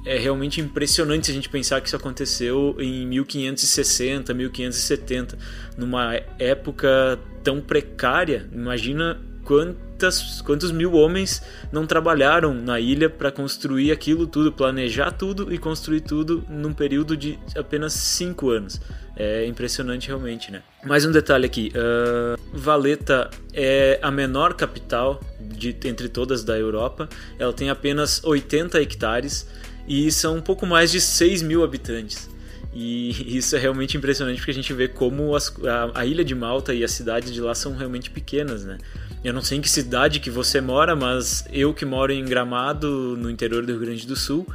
é 0.05 0.19
realmente 0.19 0.61
impressionante 0.61 1.27
se 1.27 1.33
a 1.33 1.35
gente 1.35 1.49
pensar 1.49 1.81
que 1.81 1.87
isso 1.87 1.97
aconteceu 1.97 2.77
em 2.79 3.07
1560, 3.07 4.35
1570, 4.35 5.39
numa 5.77 6.15
época 6.39 7.19
tão 7.43 7.61
precária. 7.61 8.49
Imagina 8.53 9.21
quantas, 9.45 10.41
quantos 10.43 10.73
mil 10.73 10.93
homens 10.95 11.43
não 11.71 11.87
trabalharam 11.87 12.55
na 12.55 12.81
ilha 12.81 13.09
para 13.09 13.31
construir 13.31 13.93
aquilo 13.93 14.27
tudo, 14.27 14.53
planejar 14.53 15.13
tudo 15.13 15.53
e 15.53 15.59
construir 15.59 16.01
tudo 16.01 16.45
num 16.49 16.73
período 16.73 17.17
de 17.17 17.39
apenas 17.57 17.93
cinco 17.93 18.51
anos. 18.51 18.81
É 19.15 19.47
impressionante 19.47 20.09
realmente, 20.09 20.51
né? 20.51 20.63
Mais 20.85 21.05
um 21.05 21.13
detalhe 21.13 21.47
aqui: 21.47 21.71
uh, 21.77 22.41
Valeta 22.59 23.31
é 23.53 24.01
a 24.03 24.11
menor 24.11 24.55
capital 24.55 25.21
de, 25.39 25.77
entre 25.85 26.09
todas 26.09 26.43
da 26.43 26.59
Europa. 26.59 27.09
Ela 27.39 27.53
tem 27.53 27.69
apenas 27.69 28.25
80 28.25 28.81
hectares 28.81 29.47
e 29.87 30.11
são 30.11 30.37
um 30.37 30.41
pouco 30.41 30.67
mais 30.67 30.91
de 30.91 31.01
6 31.01 31.43
mil 31.43 31.63
habitantes. 31.63 32.31
E 32.75 33.11
isso 33.37 33.55
é 33.57 33.59
realmente 33.59 33.97
impressionante 33.97 34.39
porque 34.39 34.51
a 34.51 34.55
gente 34.55 34.73
vê 34.73 34.89
como 34.89 35.35
as, 35.37 35.53
a, 35.65 36.01
a, 36.01 36.07
ilha 36.07 36.25
de 36.25 36.35
Malta 36.35 36.73
e 36.73 36.83
as 36.83 36.93
cidades 36.93 37.33
de 37.33 37.41
lá 37.41 37.55
são 37.55 37.77
realmente 37.77 38.11
pequenas, 38.11 38.65
né? 38.65 38.79
Eu 39.23 39.33
não 39.33 39.43
sei 39.43 39.59
em 39.59 39.61
que 39.61 39.69
cidade 39.69 40.19
que 40.19 40.31
você 40.31 40.61
mora, 40.61 40.97
mas 40.97 41.45
eu 41.53 41.73
que 41.73 41.85
moro 41.85 42.13
em 42.13 42.25
Gramado, 42.25 43.17
no 43.17 43.31
interior 43.31 43.65
do 43.65 43.73
Rio 43.73 43.81
Grande 43.81 44.07
do 44.07 44.17
Sul, 44.17 44.47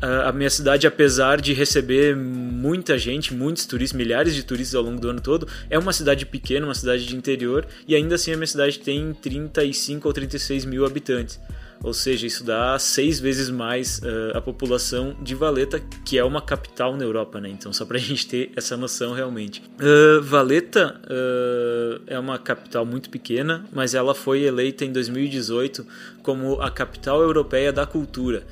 a 0.00 0.32
minha 0.32 0.50
cidade, 0.50 0.84
apesar 0.84 1.40
de 1.40 1.52
receber 1.52 2.16
muita 2.16 2.98
gente, 2.98 3.32
muitos 3.32 3.66
turistas, 3.66 3.96
milhares 3.96 4.34
de 4.34 4.42
turistas 4.42 4.74
ao 4.74 4.82
longo 4.82 5.00
do 5.00 5.08
ano 5.08 5.20
todo, 5.20 5.46
é 5.70 5.78
uma 5.78 5.92
cidade 5.92 6.26
pequena, 6.26 6.66
uma 6.66 6.74
cidade 6.74 7.06
de 7.06 7.14
interior, 7.14 7.66
e 7.86 7.94
ainda 7.94 8.16
assim 8.16 8.32
a 8.32 8.36
minha 8.36 8.46
cidade 8.46 8.80
tem 8.80 9.14
35 9.14 10.08
ou 10.08 10.12
36 10.12 10.64
mil 10.64 10.84
habitantes 10.84 11.38
ou 11.82 11.92
seja, 11.92 12.26
isso 12.26 12.44
dá 12.44 12.78
seis 12.78 13.18
vezes 13.18 13.50
mais 13.50 13.98
uh, 13.98 14.36
a 14.36 14.40
população 14.40 15.16
de 15.20 15.34
Valeta, 15.34 15.80
que 16.04 16.16
é 16.16 16.24
uma 16.24 16.40
capital 16.40 16.96
na 16.96 17.04
Europa, 17.04 17.40
né? 17.40 17.48
Então, 17.48 17.72
só 17.72 17.84
para 17.84 17.96
a 17.96 18.00
gente 18.00 18.26
ter 18.26 18.52
essa 18.56 18.76
noção 18.76 19.12
realmente. 19.12 19.62
Uh, 19.80 20.22
Valeta 20.22 21.00
uh, 21.04 22.02
é 22.06 22.18
uma 22.18 22.38
capital 22.38 22.86
muito 22.86 23.10
pequena, 23.10 23.64
mas 23.72 23.94
ela 23.94 24.14
foi 24.14 24.42
eleita 24.42 24.84
em 24.84 24.92
2018 24.92 25.86
como 26.22 26.60
a 26.60 26.70
capital 26.70 27.20
europeia 27.20 27.72
da 27.72 27.84
cultura 27.84 28.44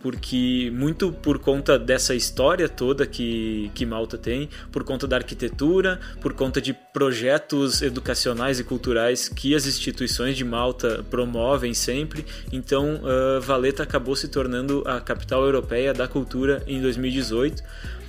porque 0.00 0.72
muito 0.74 1.12
por 1.12 1.38
conta 1.38 1.78
dessa 1.78 2.14
história 2.14 2.68
toda 2.68 3.06
que, 3.06 3.70
que 3.74 3.84
Malta 3.84 4.16
tem, 4.16 4.48
por 4.72 4.82
conta 4.82 5.06
da 5.06 5.16
arquitetura, 5.16 6.00
por 6.20 6.32
conta 6.32 6.60
de 6.60 6.72
projetos 6.72 7.82
educacionais 7.82 8.58
e 8.58 8.64
culturais 8.64 9.28
que 9.28 9.54
as 9.54 9.66
instituições 9.66 10.36
de 10.36 10.44
Malta 10.44 11.04
promovem 11.10 11.74
sempre. 11.74 12.24
Então, 12.50 13.00
uh, 13.02 13.40
Valeta 13.42 13.82
acabou 13.82 14.16
se 14.16 14.28
tornando 14.28 14.82
a 14.86 15.00
capital 15.00 15.44
europeia 15.44 15.92
da 15.92 16.08
cultura 16.08 16.62
em 16.66 16.80
2018. 16.80 17.62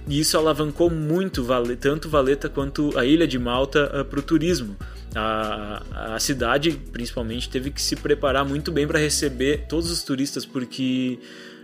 E 0.07 0.19
isso 0.19 0.35
alavancou 0.35 0.89
muito 0.89 1.45
tanto 1.79 2.09
Valeta 2.09 2.49
quanto 2.49 2.97
a 2.97 3.05
ilha 3.05 3.27
de 3.27 3.37
Malta 3.37 4.01
uh, 4.01 4.05
para 4.05 4.19
o 4.19 4.23
turismo. 4.23 4.77
A, 5.13 6.15
a 6.15 6.19
cidade, 6.19 6.71
principalmente, 6.91 7.49
teve 7.49 7.69
que 7.69 7.81
se 7.81 7.97
preparar 7.97 8.45
muito 8.45 8.71
bem 8.71 8.87
para 8.87 8.97
receber 8.97 9.65
todos 9.67 9.91
os 9.91 10.01
turistas, 10.03 10.45
porque 10.45 11.19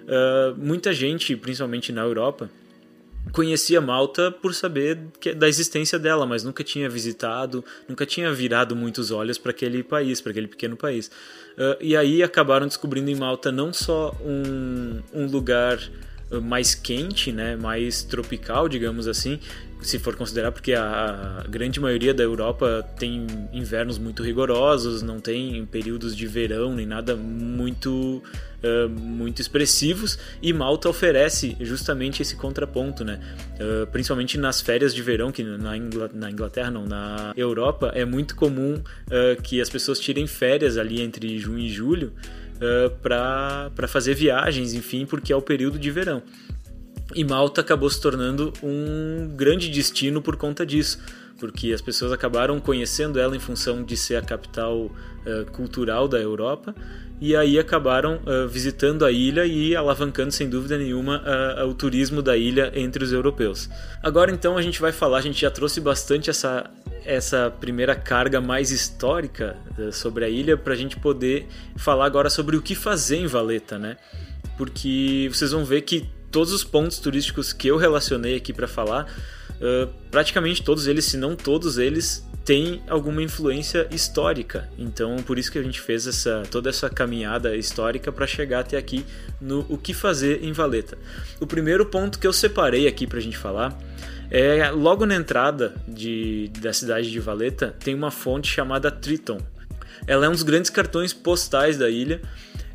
Uh, 0.08 0.56
muita 0.58 0.94
gente, 0.94 1.36
principalmente 1.36 1.92
na 1.92 2.02
Europa, 2.02 2.50
conhecia 3.34 3.82
Malta 3.82 4.32
por 4.32 4.54
saber 4.56 4.98
da 5.36 5.50
existência 5.50 6.00
dela, 6.00 6.26
mas 6.26 6.44
nunca 6.46 6.64
tinha 6.64 6.90
visitado, 6.90 7.64
nunca 7.88 8.06
tinha 8.06 8.32
virado 8.32 8.76
muitos 8.76 9.12
olhos 9.12 9.38
para 9.38 9.52
aquele 9.52 9.84
país, 9.84 10.22
para 10.22 10.32
aquele 10.32 10.48
pequeno 10.48 10.78
país. 10.78 11.08
Uh, 11.58 11.76
e 11.82 11.96
aí 11.98 12.24
acabaram 12.24 12.68
descobrindo 12.68 13.10
em 13.10 13.16
Malta 13.16 13.52
não 13.52 13.74
só 13.74 14.16
um, 14.24 15.02
um 15.14 15.28
lugar 15.28 15.78
mais 16.42 16.76
quente, 16.76 17.32
né, 17.32 17.56
mais 17.56 18.04
tropical, 18.04 18.68
digamos 18.68 19.08
assim, 19.08 19.40
se 19.82 20.00
for 20.00 20.16
considerar, 20.16 20.52
porque 20.52 20.74
a, 20.74 21.46
grande 21.48 21.80
maioria 21.80 22.14
da 22.14 22.24
Europa 22.24 22.86
tem 22.98 23.28
invernos 23.54 23.98
muito 23.98 24.24
rigorosos, 24.24 25.02
não 25.02 25.20
tem 25.20 25.66
períodos 25.66 26.16
de 26.16 26.26
verão 26.28 26.74
nem 26.74 26.86
nada 26.86 27.16
muito 27.16 28.22
uh, 28.64 28.90
muito 28.90 29.42
expressivos 29.42 30.18
e 30.42 30.52
Malta 30.52 30.90
oferece 30.90 31.56
justamente 31.60 32.22
esse 32.22 32.36
contraponto, 32.36 33.06
né? 33.06 33.20
Uh, 33.60 33.88
principalmente 33.88 34.38
nas 34.38 34.62
férias 34.62 34.94
de 34.94 35.02
verão, 35.02 35.32
que 35.32 35.44
na, 35.44 35.78
Ingl 35.78 36.10
na 36.14 36.32
Inglaterra 36.32 36.72
não, 36.72 36.86
na 36.86 37.34
Europa 37.38 37.92
é 37.94 38.04
muito 38.04 38.36
comum 38.36 38.76
uh, 38.76 39.42
que 39.42 39.62
as 39.62 39.70
pessoas 39.70 40.00
tirem 40.00 40.26
férias 40.26 40.78
ali 40.78 41.02
entre 41.02 41.38
junho 41.38 41.60
e 41.60 41.70
julho 41.70 42.14
uh, 42.58 42.90
para 43.02 43.88
fazer 43.88 44.14
viagens, 44.14 44.74
enfim, 44.74 45.06
porque 45.06 45.32
é 45.32 45.36
o 45.36 45.42
período 45.42 45.80
de 45.80 45.90
verão. 45.92 46.22
E 47.16 47.24
Malta 47.24 47.62
acabou 47.62 47.90
se 47.90 48.02
tornando 48.02 48.52
um 48.62 49.34
grande 49.36 49.70
destino 49.70 50.22
por 50.22 50.36
conta 50.36 50.66
disso, 50.66 51.00
porque 51.40 51.72
as 51.72 51.82
pessoas 51.82 52.12
acabaram 52.12 52.60
conhecendo 52.60 53.20
ela 53.20 53.36
em 53.36 53.40
função 53.40 53.84
de 53.84 53.96
ser 53.96 54.16
a 54.16 54.22
capital 54.22 54.86
uh, 54.86 55.52
cultural 55.54 56.08
da 56.08 56.20
Europa 56.20 56.76
e 57.20 57.36
aí 57.36 57.58
acabaram 57.58 58.20
uh, 58.26 58.48
visitando 58.48 59.04
a 59.04 59.12
ilha 59.12 59.46
e 59.46 59.76
alavancando 59.76 60.32
sem 60.32 60.48
dúvida 60.48 60.78
nenhuma 60.78 61.24
uh, 61.24 61.68
o 61.68 61.74
turismo 61.74 62.22
da 62.22 62.38
ilha 62.38 62.72
entre 62.76 63.04
os 63.04 63.12
europeus. 63.12 63.70
Agora 64.04 64.32
então 64.32 64.56
a 64.56 64.62
gente 64.62 64.80
vai 64.80 64.92
falar, 64.92 65.18
a 65.18 65.22
gente 65.22 65.42
já 65.42 65.50
trouxe 65.50 65.82
bastante 65.82 66.30
essa, 66.30 66.70
essa 67.04 67.52
primeira 67.60 67.96
carga 67.96 68.40
mais 68.40 68.70
histórica 68.70 69.58
uh, 69.78 69.92
sobre 69.92 70.26
a 70.26 70.30
ilha 70.30 70.56
para 70.56 70.74
a 70.74 70.78
gente 70.78 70.98
poder 70.98 71.48
falar 71.76 72.06
agora 72.06 72.30
sobre 72.30 72.56
o 72.56 72.62
que 72.62 72.76
fazer 72.76 73.18
em 73.18 73.28
Valeta, 73.28 73.80
né? 73.80 73.98
Porque 74.56 75.28
vocês 75.34 75.52
vão 75.52 75.66
ver 75.66 75.82
que 75.82 76.08
todos 76.32 76.54
os 76.54 76.64
pontos 76.64 77.00
turísticos 77.00 77.52
que 77.52 77.68
eu 77.68 77.78
relacionei 77.78 78.36
aqui 78.36 78.52
para 78.52 78.68
falar, 78.68 79.06
praticamente 80.12 80.64
todos 80.64 80.88
eles, 80.88 81.06
se 81.06 81.16
não 81.16 81.36
todos 81.36 81.78
eles, 81.78 82.27
tem 82.48 82.82
alguma 82.88 83.22
influência 83.22 83.90
histórica. 83.92 84.70
Então, 84.80 85.18
por 85.18 85.38
isso 85.38 85.52
que 85.52 85.60
a 85.60 85.62
gente 85.62 85.82
fez 85.82 86.08
essa, 86.08 86.44
toda 86.50 86.70
essa 86.70 86.90
caminhada 86.90 87.54
histórica 87.58 88.10
para 88.10 88.26
chegar 88.26 88.62
até 88.62 88.78
aqui 88.78 89.06
no 89.42 89.66
o 89.68 89.78
que 89.78 89.94
fazer 89.94 90.42
em 90.42 90.54
Valeta. 90.54 90.98
O 91.42 91.46
primeiro 91.46 91.86
ponto 91.86 92.18
que 92.18 92.26
eu 92.26 92.32
separei 92.32 92.88
aqui 92.88 93.06
para 93.06 93.18
a 93.18 93.22
gente 93.22 93.38
falar 93.38 93.78
é 94.32 94.72
logo 94.72 95.06
na 95.06 95.16
entrada 95.16 95.76
de, 95.86 96.50
da 96.62 96.72
cidade 96.72 97.12
de 97.12 97.20
Valeta 97.20 97.76
tem 97.84 97.94
uma 97.94 98.12
fonte 98.12 98.48
chamada 98.48 98.90
Triton. 98.90 99.40
Ela 100.08 100.28
é 100.28 100.30
um 100.30 100.32
dos 100.32 100.44
grandes 100.44 100.72
cartões 100.72 101.12
postais 101.12 101.78
da 101.78 101.90
ilha 101.90 102.22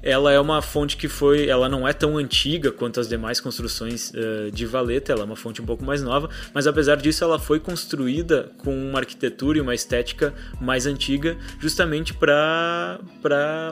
ela 0.02 0.32
é 0.32 0.40
uma 0.40 0.60
fonte 0.60 0.96
que 0.96 1.08
foi, 1.08 1.46
ela 1.46 1.68
não 1.68 1.86
é 1.86 1.92
tão 1.92 2.18
antiga 2.18 2.72
quanto 2.72 2.98
as 2.98 3.08
demais 3.08 3.40
construções 3.40 4.10
uh, 4.10 4.50
de 4.50 4.66
Valeta, 4.66 5.12
ela 5.12 5.22
é 5.22 5.24
uma 5.24 5.36
fonte 5.36 5.62
um 5.62 5.64
pouco 5.64 5.84
mais 5.84 6.02
nova, 6.02 6.28
mas 6.52 6.66
apesar 6.66 6.96
disso 6.96 7.22
ela 7.22 7.38
foi 7.38 7.60
construída 7.60 8.50
com 8.58 8.74
uma 8.74 8.98
arquitetura 8.98 9.58
e 9.58 9.60
uma 9.60 9.74
estética 9.74 10.34
mais 10.60 10.86
antiga, 10.86 11.36
justamente 11.60 12.12
para 12.12 12.98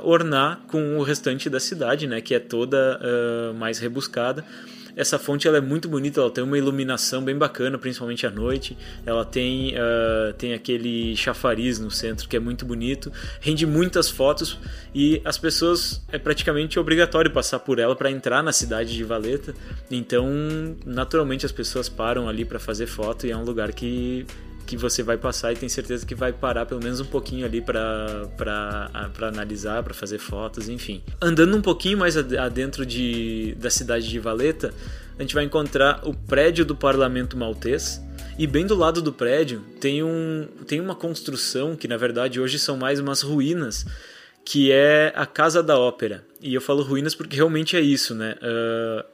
ornar 0.04 0.60
com 0.68 0.98
o 0.98 1.02
restante 1.02 1.50
da 1.50 1.58
cidade, 1.58 2.06
né, 2.06 2.20
que 2.20 2.34
é 2.34 2.38
toda 2.38 3.00
uh, 3.00 3.54
mais 3.54 3.78
rebuscada. 3.78 4.44
Essa 5.00 5.18
fonte 5.18 5.48
ela 5.48 5.56
é 5.56 5.60
muito 5.62 5.88
bonita, 5.88 6.20
ela 6.20 6.30
tem 6.30 6.44
uma 6.44 6.58
iluminação 6.58 7.24
bem 7.24 7.34
bacana, 7.34 7.78
principalmente 7.78 8.26
à 8.26 8.30
noite. 8.30 8.76
Ela 9.06 9.24
tem, 9.24 9.72
uh, 9.74 10.34
tem 10.34 10.52
aquele 10.52 11.16
chafariz 11.16 11.78
no 11.78 11.90
centro 11.90 12.28
que 12.28 12.36
é 12.36 12.38
muito 12.38 12.66
bonito, 12.66 13.10
rende 13.40 13.64
muitas 13.64 14.10
fotos 14.10 14.58
e 14.94 15.22
as 15.24 15.38
pessoas 15.38 16.02
é 16.12 16.18
praticamente 16.18 16.78
obrigatório 16.78 17.30
passar 17.30 17.60
por 17.60 17.78
ela 17.78 17.96
para 17.96 18.10
entrar 18.10 18.42
na 18.42 18.52
cidade 18.52 18.94
de 18.94 19.02
Valeta. 19.02 19.54
Então, 19.90 20.28
naturalmente 20.84 21.46
as 21.46 21.52
pessoas 21.52 21.88
param 21.88 22.28
ali 22.28 22.44
para 22.44 22.58
fazer 22.58 22.86
foto 22.86 23.26
e 23.26 23.30
é 23.30 23.36
um 23.36 23.42
lugar 23.42 23.72
que 23.72 24.26
que 24.70 24.76
você 24.76 25.02
vai 25.02 25.18
passar 25.18 25.52
e 25.52 25.56
tem 25.56 25.68
certeza 25.68 26.06
que 26.06 26.14
vai 26.14 26.32
parar 26.32 26.64
pelo 26.64 26.80
menos 26.80 27.00
um 27.00 27.04
pouquinho 27.04 27.44
ali 27.44 27.60
para 27.60 28.30
analisar, 29.20 29.82
para 29.82 29.92
fazer 29.92 30.18
fotos, 30.18 30.68
enfim. 30.68 31.02
Andando 31.20 31.56
um 31.56 31.60
pouquinho 31.60 31.98
mais 31.98 32.16
adentro 32.16 32.86
de, 32.86 33.56
da 33.58 33.68
cidade 33.68 34.08
de 34.08 34.18
Valeta, 34.20 34.72
a 35.18 35.22
gente 35.22 35.34
vai 35.34 35.42
encontrar 35.42 36.00
o 36.04 36.14
prédio 36.14 36.64
do 36.64 36.76
Parlamento 36.76 37.36
Maltês. 37.36 38.00
E 38.38 38.46
bem 38.46 38.64
do 38.64 38.76
lado 38.76 39.02
do 39.02 39.12
prédio 39.12 39.60
tem, 39.80 40.04
um, 40.04 40.46
tem 40.68 40.80
uma 40.80 40.94
construção 40.94 41.74
que 41.74 41.88
na 41.88 41.96
verdade 41.96 42.40
hoje 42.40 42.56
são 42.56 42.76
mais 42.76 43.00
umas 43.00 43.22
ruínas, 43.22 43.84
que 44.44 44.70
é 44.70 45.12
a 45.16 45.26
Casa 45.26 45.64
da 45.64 45.76
Ópera. 45.76 46.24
E 46.40 46.54
eu 46.54 46.60
falo 46.60 46.84
ruínas 46.84 47.12
porque 47.12 47.34
realmente 47.34 47.76
é 47.76 47.80
isso, 47.80 48.14
né? 48.14 48.36
Uh, 48.40 49.04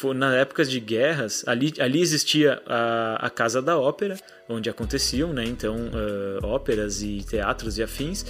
foi, 0.00 0.14
na 0.14 0.34
épocas 0.34 0.70
de 0.70 0.78
guerras, 0.78 1.42
ali, 1.46 1.72
ali 1.78 2.00
existia 2.00 2.60
a, 2.66 3.26
a 3.26 3.30
Casa 3.30 3.62
da 3.62 3.78
Ópera, 3.78 4.16
onde 4.48 4.68
aconteciam, 4.68 5.32
né, 5.32 5.44
então, 5.44 5.74
uh, 5.74 6.46
óperas 6.46 7.02
e 7.02 7.24
teatros 7.28 7.78
e 7.78 7.82
afins. 7.82 8.26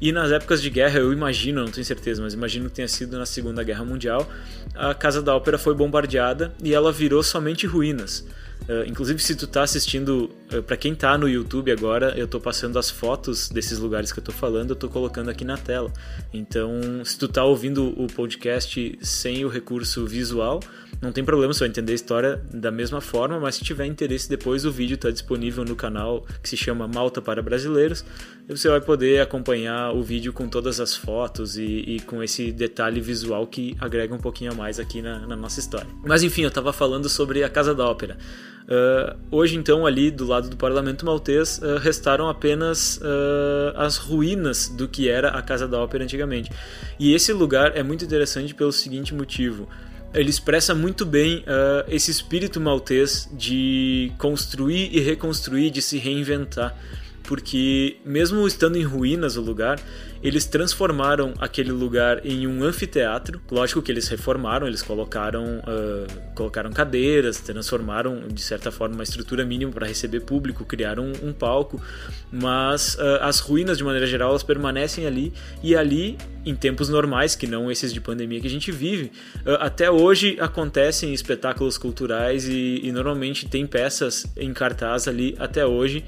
E 0.00 0.10
nas 0.10 0.32
épocas 0.32 0.60
de 0.60 0.68
guerra, 0.68 0.98
eu 0.98 1.12
imagino, 1.12 1.62
não 1.62 1.70
tenho 1.70 1.84
certeza, 1.84 2.22
mas 2.22 2.34
imagino 2.34 2.68
que 2.68 2.76
tenha 2.76 2.88
sido 2.88 3.18
na 3.18 3.26
Segunda 3.26 3.62
Guerra 3.62 3.84
Mundial, 3.84 4.28
a 4.74 4.94
Casa 4.94 5.22
da 5.22 5.36
Ópera 5.36 5.58
foi 5.58 5.74
bombardeada 5.74 6.52
e 6.62 6.74
ela 6.74 6.90
virou 6.90 7.22
somente 7.22 7.66
ruínas. 7.66 8.26
Uh, 8.62 8.88
inclusive, 8.88 9.20
se 9.20 9.34
tu 9.34 9.46
tá 9.46 9.62
assistindo, 9.62 10.30
uh, 10.52 10.62
para 10.62 10.76
quem 10.76 10.94
tá 10.94 11.18
no 11.18 11.28
YouTube 11.28 11.70
agora, 11.70 12.14
eu 12.16 12.28
tô 12.28 12.40
passando 12.40 12.78
as 12.78 12.90
fotos 12.90 13.48
desses 13.48 13.78
lugares 13.78 14.12
que 14.12 14.18
eu 14.20 14.24
tô 14.24 14.32
falando, 14.32 14.70
eu 14.70 14.76
tô 14.76 14.88
colocando 14.88 15.30
aqui 15.30 15.44
na 15.44 15.56
tela. 15.56 15.92
Então, 16.32 17.04
se 17.04 17.18
tu 17.18 17.28
tá 17.28 17.44
ouvindo 17.44 17.92
o 18.00 18.06
podcast 18.06 18.98
sem 19.02 19.44
o 19.44 19.48
recurso 19.48 20.06
visual, 20.06 20.60
não 21.02 21.10
tem 21.10 21.24
problema, 21.24 21.52
você 21.52 21.58
vai 21.58 21.68
entender 21.68 21.90
a 21.90 21.94
história 21.96 22.40
da 22.54 22.70
mesma 22.70 23.00
forma, 23.00 23.40
mas 23.40 23.56
se 23.56 23.64
tiver 23.64 23.86
interesse 23.86 24.28
depois, 24.28 24.64
o 24.64 24.70
vídeo 24.70 24.94
está 24.94 25.10
disponível 25.10 25.64
no 25.64 25.74
canal 25.74 26.24
que 26.40 26.48
se 26.48 26.56
chama 26.56 26.86
Malta 26.86 27.20
para 27.20 27.42
Brasileiros. 27.42 28.04
E 28.48 28.56
você 28.56 28.68
vai 28.68 28.80
poder 28.80 29.20
acompanhar 29.20 29.92
o 29.92 30.00
vídeo 30.00 30.32
com 30.32 30.48
todas 30.48 30.78
as 30.78 30.94
fotos 30.94 31.56
e, 31.56 31.64
e 31.64 32.00
com 32.06 32.22
esse 32.22 32.52
detalhe 32.52 33.00
visual 33.00 33.48
que 33.48 33.76
agrega 33.80 34.14
um 34.14 34.18
pouquinho 34.18 34.52
a 34.52 34.54
mais 34.54 34.78
aqui 34.78 35.02
na, 35.02 35.26
na 35.26 35.34
nossa 35.34 35.58
história. 35.58 35.88
Mas 36.04 36.22
enfim, 36.22 36.42
eu 36.42 36.48
estava 36.48 36.72
falando 36.72 37.08
sobre 37.08 37.42
a 37.42 37.48
Casa 37.48 37.74
da 37.74 37.84
Ópera. 37.84 38.16
Uh, 38.62 39.18
hoje, 39.28 39.56
então, 39.56 39.84
ali 39.84 40.08
do 40.08 40.24
lado 40.24 40.48
do 40.48 40.56
Parlamento 40.56 41.04
Maltês, 41.04 41.58
uh, 41.58 41.78
restaram 41.78 42.28
apenas 42.28 42.98
uh, 42.98 43.76
as 43.76 43.96
ruínas 43.96 44.68
do 44.68 44.86
que 44.86 45.08
era 45.08 45.30
a 45.30 45.42
Casa 45.42 45.66
da 45.66 45.80
Ópera 45.80 46.04
antigamente. 46.04 46.48
E 46.96 47.12
esse 47.12 47.32
lugar 47.32 47.76
é 47.76 47.82
muito 47.82 48.04
interessante 48.04 48.54
pelo 48.54 48.70
seguinte 48.70 49.12
motivo 49.12 49.68
ele 50.14 50.30
expressa 50.30 50.74
muito 50.74 51.06
bem 51.06 51.38
uh, 51.38 51.84
esse 51.88 52.10
espírito 52.10 52.60
maltês 52.60 53.28
de 53.32 54.12
construir 54.18 54.90
e 54.92 55.00
reconstruir, 55.00 55.70
de 55.70 55.80
se 55.80 55.98
reinventar. 55.98 56.76
Porque, 57.22 57.96
mesmo 58.04 58.46
estando 58.46 58.76
em 58.76 58.82
ruínas 58.82 59.36
o 59.36 59.40
lugar, 59.40 59.78
eles 60.22 60.44
transformaram 60.44 61.34
aquele 61.38 61.72
lugar 61.72 62.24
em 62.24 62.46
um 62.46 62.62
anfiteatro. 62.62 63.40
Lógico 63.50 63.82
que 63.82 63.90
eles 63.90 64.06
reformaram, 64.08 64.68
eles 64.68 64.80
colocaram, 64.80 65.58
uh, 65.58 66.32
colocaram 66.34 66.70
cadeiras, 66.70 67.40
transformaram 67.40 68.28
de 68.28 68.40
certa 68.40 68.70
forma 68.70 68.94
uma 68.94 69.02
estrutura 69.02 69.44
mínima 69.44 69.72
para 69.72 69.86
receber 69.86 70.20
público, 70.20 70.64
criaram 70.64 71.04
um, 71.04 71.30
um 71.30 71.32
palco, 71.32 71.82
mas 72.30 72.94
uh, 72.94 73.18
as 73.22 73.40
ruínas 73.40 73.76
de 73.78 73.84
maneira 73.84 74.06
geral 74.06 74.30
elas 74.30 74.44
permanecem 74.44 75.06
ali 75.06 75.32
e 75.62 75.74
ali 75.74 76.16
em 76.44 76.54
tempos 76.54 76.88
normais, 76.88 77.34
que 77.34 77.46
não 77.46 77.70
esses 77.70 77.92
de 77.92 78.00
pandemia 78.00 78.40
que 78.40 78.46
a 78.46 78.50
gente 78.50 78.70
vive, 78.70 79.10
uh, 79.44 79.58
até 79.58 79.90
hoje 79.90 80.36
acontecem 80.40 81.12
espetáculos 81.12 81.76
culturais 81.76 82.46
e, 82.46 82.80
e 82.84 82.92
normalmente 82.92 83.48
tem 83.48 83.66
peças 83.66 84.24
em 84.36 84.52
cartaz 84.52 85.08
ali 85.08 85.34
até 85.40 85.66
hoje. 85.66 86.04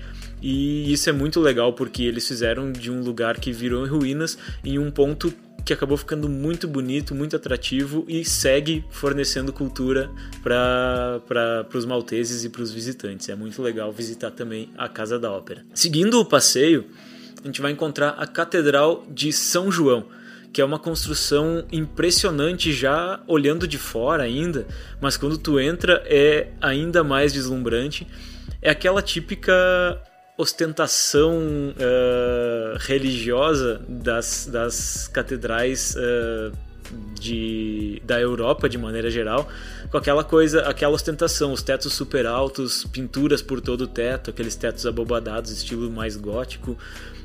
E 0.47 0.93
isso 0.93 1.09
é 1.09 1.13
muito 1.13 1.41
legal 1.41 1.73
porque 1.73 2.03
eles 2.03 2.29
fizeram 2.29 2.71
de 2.71 2.91
um 2.91 3.01
lugar 3.01 3.41
que 3.41 3.51
virou 3.51 3.87
em 3.87 3.89
ruínas 3.89 4.37
em 4.63 4.79
um 4.79 4.91
ponto 4.91 5.33
que 5.65 5.73
acabou 5.73 5.97
ficando 5.97 6.29
muito 6.29 6.69
bonito, 6.69 7.15
muito 7.15 7.35
atrativo 7.35 8.05
e 8.07 8.27
segue 8.27 8.85
fornecendo 8.91 9.55
cultura 9.55 10.11
para 10.43 11.67
os 11.73 11.87
malteses 11.87 12.45
e 12.45 12.51
para 12.51 12.61
os 12.61 12.71
visitantes. 12.71 13.31
É 13.31 13.35
muito 13.35 13.63
legal 13.63 13.91
visitar 13.91 14.31
também 14.33 14.69
a 14.77 14.87
Casa 14.87 15.19
da 15.19 15.33
Ópera. 15.33 15.65
Seguindo 15.73 16.21
o 16.21 16.27
passeio, 16.27 16.85
a 17.43 17.47
gente 17.47 17.63
vai 17.63 17.73
encontrar 17.73 18.11
a 18.11 18.27
Catedral 18.27 19.03
de 19.11 19.33
São 19.33 19.73
João, 19.73 20.05
que 20.53 20.61
é 20.61 20.65
uma 20.65 20.79
construção 20.79 21.65
impressionante 21.73 22.71
já 22.71 23.19
olhando 23.27 23.67
de 23.67 23.79
fora 23.79 24.25
ainda, 24.25 24.67
mas 25.01 25.17
quando 25.17 25.39
tu 25.39 25.59
entra 25.59 26.03
é 26.05 26.49
ainda 26.61 27.03
mais 27.03 27.33
deslumbrante. 27.33 28.07
É 28.61 28.69
aquela 28.69 29.01
típica 29.01 29.99
ostentação 30.37 31.39
uh, 31.39 32.77
religiosa 32.81 33.81
das, 33.89 34.47
das 34.51 35.09
catedrais 35.09 35.95
uh, 35.97 36.53
de, 37.19 38.03
da 38.05 38.21
Europa 38.21 38.69
de 38.69 38.77
maneira 38.77 39.11
geral, 39.11 39.49
com 39.91 39.97
aquela 39.97 40.25
coisa, 40.25 40.63
aquela 40.69 40.95
ostentação, 40.95 41.53
os 41.53 41.63
tetos 41.63 41.93
super 41.95 42.27
altos, 42.27 42.85
pinturas 42.85 43.41
por 43.41 43.61
todo 43.61 43.83
o 43.83 43.87
teto, 43.87 44.31
aqueles 44.31 44.57
tetos 44.57 44.85
abobadados, 44.87 45.51
estilo 45.51 45.91
mais 45.91 46.17
gótico, 46.17 46.77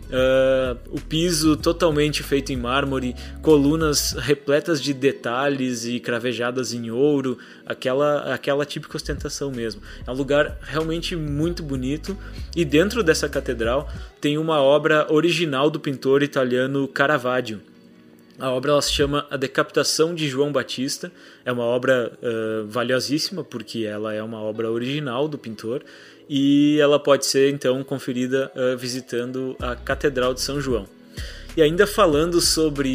Uh, 0.10 0.76
o 0.90 1.00
piso 1.00 1.56
totalmente 1.56 2.24
feito 2.24 2.52
em 2.52 2.58
mármore, 2.58 3.16
colunas 3.44 4.14
repletas 4.14 4.82
de 4.82 4.92
detalhes 4.92 5.86
e 5.86 6.00
cravejadas 6.00 6.74
em 6.74 6.90
ouro, 6.90 7.38
aquela, 7.64 8.34
aquela 8.34 8.66
típica 8.66 8.98
ostentação 8.98 9.52
mesmo. 9.52 9.84
É 10.08 10.10
um 10.10 10.16
lugar 10.16 10.58
realmente 10.64 11.16
muito 11.16 11.62
bonito 11.62 12.18
e 12.56 12.66
dentro 12.66 13.04
dessa 13.04 13.30
catedral 13.30 13.88
tem 14.20 14.40
uma 14.40 14.60
obra 14.60 15.06
original 15.14 15.70
do 15.70 15.80
pintor 15.80 16.24
italiano 16.24 16.88
Caravaggio. 16.88 17.62
A 18.40 18.50
obra 18.52 18.72
ela 18.72 18.82
se 18.82 18.94
chama 18.94 19.28
A 19.30 19.36
Decapitação 19.36 20.16
de 20.16 20.30
João 20.30 20.50
Batista. 20.50 21.12
É 21.44 21.52
uma 21.52 21.64
obra 21.64 22.12
uh, 22.24 22.66
valiosíssima 22.68 23.44
porque 23.44 23.84
ela 23.84 24.14
é 24.14 24.24
uma 24.24 24.42
obra 24.42 24.72
original 24.72 25.28
do 25.28 25.38
pintor 25.38 25.84
e 26.30 26.80
ela 26.80 26.98
pode 26.98 27.26
ser 27.26 27.52
então 27.54 27.84
conferida 27.84 28.50
uh, 28.56 28.78
visitando 28.78 29.58
a 29.60 29.76
Catedral 29.76 30.34
de 30.34 30.40
São 30.40 30.62
João. 30.62 30.88
E 31.58 31.62
ainda 31.62 31.86
falando 31.86 32.40
sobre 32.40 32.90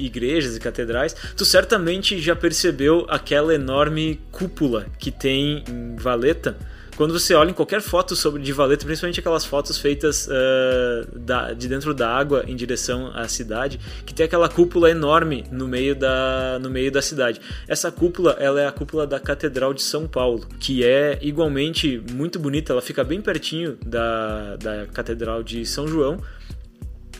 igrejas 0.00 0.56
e 0.56 0.60
catedrais, 0.60 1.14
tu 1.36 1.44
certamente 1.44 2.18
já 2.18 2.34
percebeu 2.34 3.06
aquela 3.08 3.54
enorme 3.54 4.20
cúpula 4.32 4.86
que 4.98 5.12
tem 5.12 5.62
em 5.68 5.94
Valeta 5.94 6.56
quando 6.98 7.12
você 7.12 7.32
olha 7.32 7.50
em 7.50 7.54
qualquer 7.54 7.80
foto 7.80 8.16
sobre 8.16 8.42
de 8.42 8.52
Valeta, 8.52 8.84
principalmente 8.84 9.20
aquelas 9.20 9.44
fotos 9.44 9.78
feitas 9.78 10.26
uh, 10.26 11.16
da, 11.16 11.52
de 11.52 11.68
dentro 11.68 11.94
da 11.94 12.10
água 12.10 12.42
em 12.44 12.56
direção 12.56 13.12
à 13.14 13.28
cidade, 13.28 13.78
que 14.04 14.12
tem 14.12 14.26
aquela 14.26 14.48
cúpula 14.48 14.90
enorme 14.90 15.44
no 15.52 15.68
meio 15.68 15.94
da, 15.94 16.58
no 16.60 16.68
meio 16.68 16.90
da 16.90 17.00
cidade. 17.00 17.40
Essa 17.68 17.92
cúpula 17.92 18.32
ela 18.40 18.60
é 18.60 18.66
a 18.66 18.72
cúpula 18.72 19.06
da 19.06 19.20
Catedral 19.20 19.72
de 19.72 19.80
São 19.80 20.08
Paulo, 20.08 20.44
que 20.58 20.84
é 20.84 21.20
igualmente 21.22 22.02
muito 22.10 22.40
bonita, 22.40 22.72
ela 22.72 22.82
fica 22.82 23.04
bem 23.04 23.20
pertinho 23.20 23.78
da, 23.86 24.56
da 24.56 24.86
Catedral 24.86 25.44
de 25.44 25.64
São 25.64 25.86
João 25.86 26.20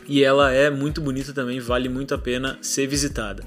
e 0.05 0.25
ela 0.25 0.51
é 0.51 0.69
muito 0.69 0.99
bonita 0.99 1.31
também, 1.31 1.61
vale 1.61 1.87
muito 1.87 2.13
a 2.13 2.17
pena 2.17 2.57
ser 2.61 2.85
visitada. 2.85 3.45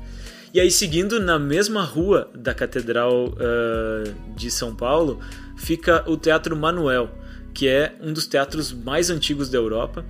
E 0.55 0.61
aí, 0.61 0.71
seguindo 0.71 1.19
na 1.19 1.39
mesma 1.39 1.83
rua 1.83 2.31
da 2.35 2.53
Catedral 2.53 3.29
uh, 3.29 4.35
de 4.37 4.51
São 4.51 4.75
Paulo, 4.75 5.19
fica 5.57 6.05
o 6.07 6.15
Teatro 6.15 6.55
Manuel, 6.55 7.09
que 7.55 7.67
é 7.67 7.97
um 8.03 8.13
dos 8.13 8.27
teatros 8.27 8.71
mais 8.71 9.09
antigos 9.09 9.49
da 9.49 9.57
Europa 9.57 10.05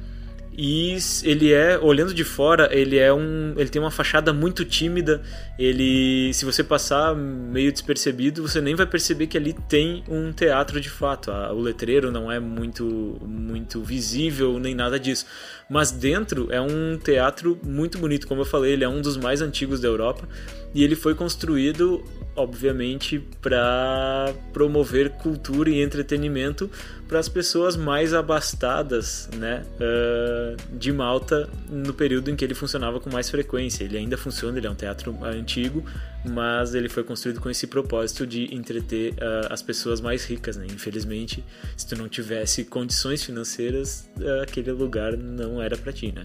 e 0.54 0.98
ele 1.22 1.52
é, 1.52 1.78
olhando 1.78 2.12
de 2.12 2.24
fora, 2.24 2.68
ele 2.70 2.98
é 2.98 3.12
um, 3.12 3.54
ele 3.56 3.70
tem 3.70 3.80
uma 3.80 3.90
fachada 3.90 4.32
muito 4.34 4.64
tímida. 4.64 5.22
Ele, 5.58 6.32
se 6.34 6.44
você 6.44 6.62
passar 6.62 7.14
meio 7.14 7.72
despercebido, 7.72 8.46
você 8.46 8.60
nem 8.60 8.74
vai 8.74 8.84
perceber 8.86 9.28
que 9.28 9.38
ali 9.38 9.54
tem 9.54 10.04
um 10.06 10.30
teatro 10.30 10.78
de 10.78 10.90
fato. 10.90 11.30
O 11.30 11.60
letreiro 11.60 12.12
não 12.12 12.30
é 12.30 12.38
muito 12.38 13.18
muito 13.22 13.80
visível 13.82 14.58
nem 14.58 14.74
nada 14.74 15.00
disso. 15.00 15.24
Mas 15.70 15.90
dentro 15.90 16.52
é 16.52 16.60
um 16.60 16.98
teatro 16.98 17.58
muito 17.64 17.96
bonito, 17.96 18.26
como 18.28 18.42
eu 18.42 18.46
falei, 18.46 18.72
ele 18.72 18.84
é 18.84 18.88
um 18.88 19.00
dos 19.00 19.16
mais 19.16 19.40
antigos 19.40 19.80
da 19.80 19.88
Europa 19.88 20.28
e 20.74 20.84
ele 20.84 20.94
foi 20.94 21.14
construído 21.14 22.04
obviamente 22.34 23.18
para 23.40 24.34
promover 24.52 25.10
cultura 25.10 25.70
e 25.70 25.82
entretenimento 25.82 26.70
para 27.06 27.18
as 27.18 27.28
pessoas 27.28 27.76
mais 27.76 28.14
abastadas 28.14 29.28
né, 29.36 29.64
uh, 29.76 30.78
de 30.78 30.90
Malta 30.92 31.48
no 31.68 31.92
período 31.92 32.30
em 32.30 32.36
que 32.36 32.42
ele 32.42 32.54
funcionava 32.54 32.98
com 33.00 33.10
mais 33.10 33.28
frequência. 33.28 33.84
Ele 33.84 33.98
ainda 33.98 34.16
funciona, 34.16 34.56
ele 34.56 34.66
é 34.66 34.70
um 34.70 34.74
teatro 34.74 35.14
antigo, 35.22 35.84
mas 36.24 36.74
ele 36.74 36.88
foi 36.88 37.04
construído 37.04 37.38
com 37.38 37.50
esse 37.50 37.66
propósito 37.66 38.26
de 38.26 38.54
entreter 38.54 39.12
uh, 39.12 39.50
as 39.50 39.60
pessoas 39.60 40.00
mais 40.00 40.24
ricas. 40.24 40.56
Né? 40.56 40.66
Infelizmente, 40.70 41.44
se 41.76 41.86
tu 41.86 41.96
não 41.96 42.08
tivesse 42.08 42.64
condições 42.64 43.22
financeiras, 43.22 44.08
uh, 44.16 44.42
aquele 44.42 44.72
lugar 44.72 45.14
não 45.14 45.60
era 45.60 45.76
para 45.76 45.92
ti. 45.92 46.12
Né? 46.12 46.24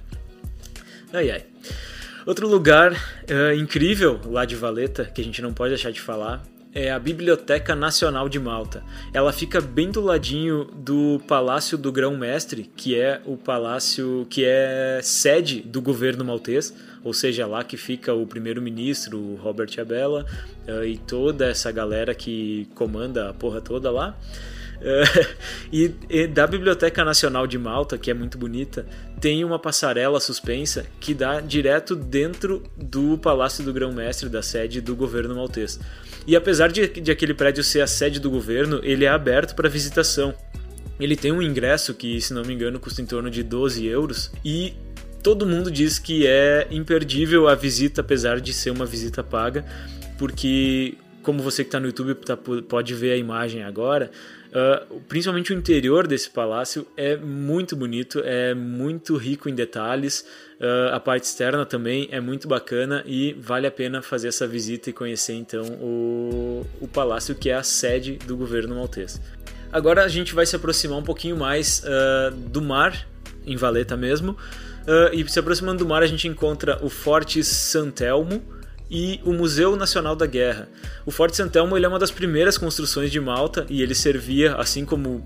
Ai 1.11 1.31
ai. 1.31 1.45
Outro 2.27 2.45
lugar 2.45 2.91
uh, 2.91 3.53
incrível 3.57 4.19
lá 4.25 4.43
de 4.43 4.53
Valeta, 4.53 5.05
que 5.05 5.21
a 5.21 5.23
gente 5.23 5.41
não 5.41 5.53
pode 5.53 5.69
deixar 5.69 5.91
de 5.91 6.01
falar, 6.01 6.43
é 6.73 6.91
a 6.91 6.99
Biblioteca 6.99 7.73
Nacional 7.73 8.27
de 8.27 8.37
Malta. 8.37 8.83
Ela 9.13 9.31
fica 9.31 9.61
bem 9.61 9.89
do 9.89 10.01
ladinho 10.01 10.65
do 10.65 11.21
Palácio 11.25 11.77
do 11.77 11.89
Grão-Mestre, 11.89 12.69
que 12.75 12.99
é 12.99 13.21
o 13.25 13.37
palácio 13.37 14.27
que 14.29 14.43
é 14.43 14.99
sede 15.01 15.61
do 15.61 15.81
governo 15.81 16.25
maltês, 16.25 16.73
ou 17.01 17.13
seja, 17.13 17.47
lá 17.47 17.63
que 17.63 17.77
fica 17.77 18.13
o 18.13 18.27
primeiro-ministro 18.27 19.35
Robert 19.35 19.69
Abela 19.79 20.25
uh, 20.67 20.83
e 20.83 20.97
toda 20.97 21.47
essa 21.47 21.71
galera 21.71 22.13
que 22.13 22.67
comanda 22.75 23.29
a 23.29 23.33
porra 23.33 23.61
toda 23.61 23.89
lá. 23.89 24.17
e, 25.71 25.91
e, 26.09 26.27
da 26.27 26.45
Biblioteca 26.45 27.03
Nacional 27.03 27.47
de 27.47 27.57
Malta, 27.57 27.97
que 27.97 28.11
é 28.11 28.13
muito 28.13 28.37
bonita, 28.37 28.85
tem 29.19 29.43
uma 29.43 29.57
passarela 29.57 30.19
suspensa 30.19 30.85
que 30.99 31.13
dá 31.13 31.39
direto 31.41 31.95
dentro 31.95 32.63
do 32.75 33.17
Palácio 33.17 33.63
do 33.63 33.73
Grão-Mestre, 33.73 34.29
da 34.29 34.41
sede 34.41 34.81
do 34.81 34.95
governo 34.95 35.35
maltês. 35.35 35.79
E 36.25 36.35
apesar 36.35 36.71
de, 36.71 36.87
de 36.87 37.11
aquele 37.11 37.33
prédio 37.33 37.63
ser 37.63 37.81
a 37.81 37.87
sede 37.87 38.19
do 38.19 38.29
governo, 38.29 38.79
ele 38.83 39.05
é 39.05 39.09
aberto 39.09 39.55
para 39.55 39.69
visitação. 39.69 40.33
Ele 40.99 41.15
tem 41.15 41.31
um 41.31 41.41
ingresso 41.41 41.93
que, 41.93 42.19
se 42.19 42.33
não 42.33 42.43
me 42.43 42.53
engano, 42.53 42.79
custa 42.79 43.01
em 43.01 43.05
torno 43.05 43.29
de 43.29 43.43
12 43.43 43.85
euros 43.85 44.31
e 44.43 44.73
todo 45.21 45.45
mundo 45.45 45.69
diz 45.69 45.99
que 45.99 46.25
é 46.25 46.67
imperdível 46.71 47.47
a 47.47 47.55
visita, 47.55 48.01
apesar 48.01 48.39
de 48.39 48.53
ser 48.53 48.71
uma 48.71 48.85
visita 48.85 49.23
paga, 49.23 49.65
porque 50.17 50.95
como 51.21 51.43
você 51.43 51.63
que 51.63 51.67
está 51.67 51.79
no 51.79 51.87
YouTube 51.87 52.15
tá, 52.15 52.37
pode 52.37 52.93
ver 52.93 53.11
a 53.11 53.17
imagem 53.17 53.61
agora, 53.61 54.09
Uh, 54.47 55.01
principalmente 55.01 55.51
o 55.51 55.55
interior 55.57 56.07
desse 56.07 56.29
palácio 56.29 56.87
é 56.95 57.17
muito 57.17 57.75
bonito, 57.75 58.21
é 58.23 58.53
muito 58.53 59.17
rico 59.17 59.49
em 59.49 59.55
detalhes. 59.55 60.25
Uh, 60.59 60.93
a 60.93 60.99
parte 60.99 61.25
externa 61.25 61.65
também 61.65 62.07
é 62.11 62.19
muito 62.19 62.47
bacana 62.47 63.03
e 63.05 63.33
vale 63.33 63.67
a 63.67 63.71
pena 63.71 64.01
fazer 64.01 64.29
essa 64.29 64.47
visita 64.47 64.89
e 64.89 64.93
conhecer 64.93 65.33
então 65.33 65.65
o, 65.81 66.65
o 66.81 66.87
palácio 66.87 67.35
que 67.35 67.49
é 67.49 67.55
a 67.55 67.63
sede 67.63 68.13
do 68.25 68.37
governo 68.37 68.75
maltês. 68.75 69.19
Agora 69.71 70.03
a 70.03 70.07
gente 70.07 70.33
vai 70.33 70.45
se 70.45 70.55
aproximar 70.55 70.97
um 70.97 71.03
pouquinho 71.03 71.35
mais 71.35 71.83
uh, 71.83 72.31
do 72.31 72.61
mar, 72.61 73.07
em 73.45 73.55
Valeta 73.55 73.95
mesmo, 73.95 74.37
e 75.11 75.29
se 75.29 75.37
aproximando 75.37 75.79
do 75.79 75.85
mar 75.85 76.01
a 76.01 76.07
gente 76.07 76.29
encontra 76.29 76.79
o 76.81 76.89
Forte 76.89 77.43
Santelmo 77.43 78.41
e 78.89 79.19
o 79.23 79.33
Museu 79.33 79.75
Nacional 79.75 80.15
da 80.15 80.25
Guerra. 80.25 80.67
O 81.05 81.11
Forte 81.11 81.37
Santelmo 81.37 81.77
é 81.77 81.87
uma 81.87 81.99
das 81.99 82.11
primeiras 82.11 82.57
construções 82.57 83.11
de 83.11 83.19
Malta 83.19 83.65
e 83.69 83.81
ele 83.81 83.95
servia, 83.95 84.55
assim 84.55 84.85
como 84.85 85.23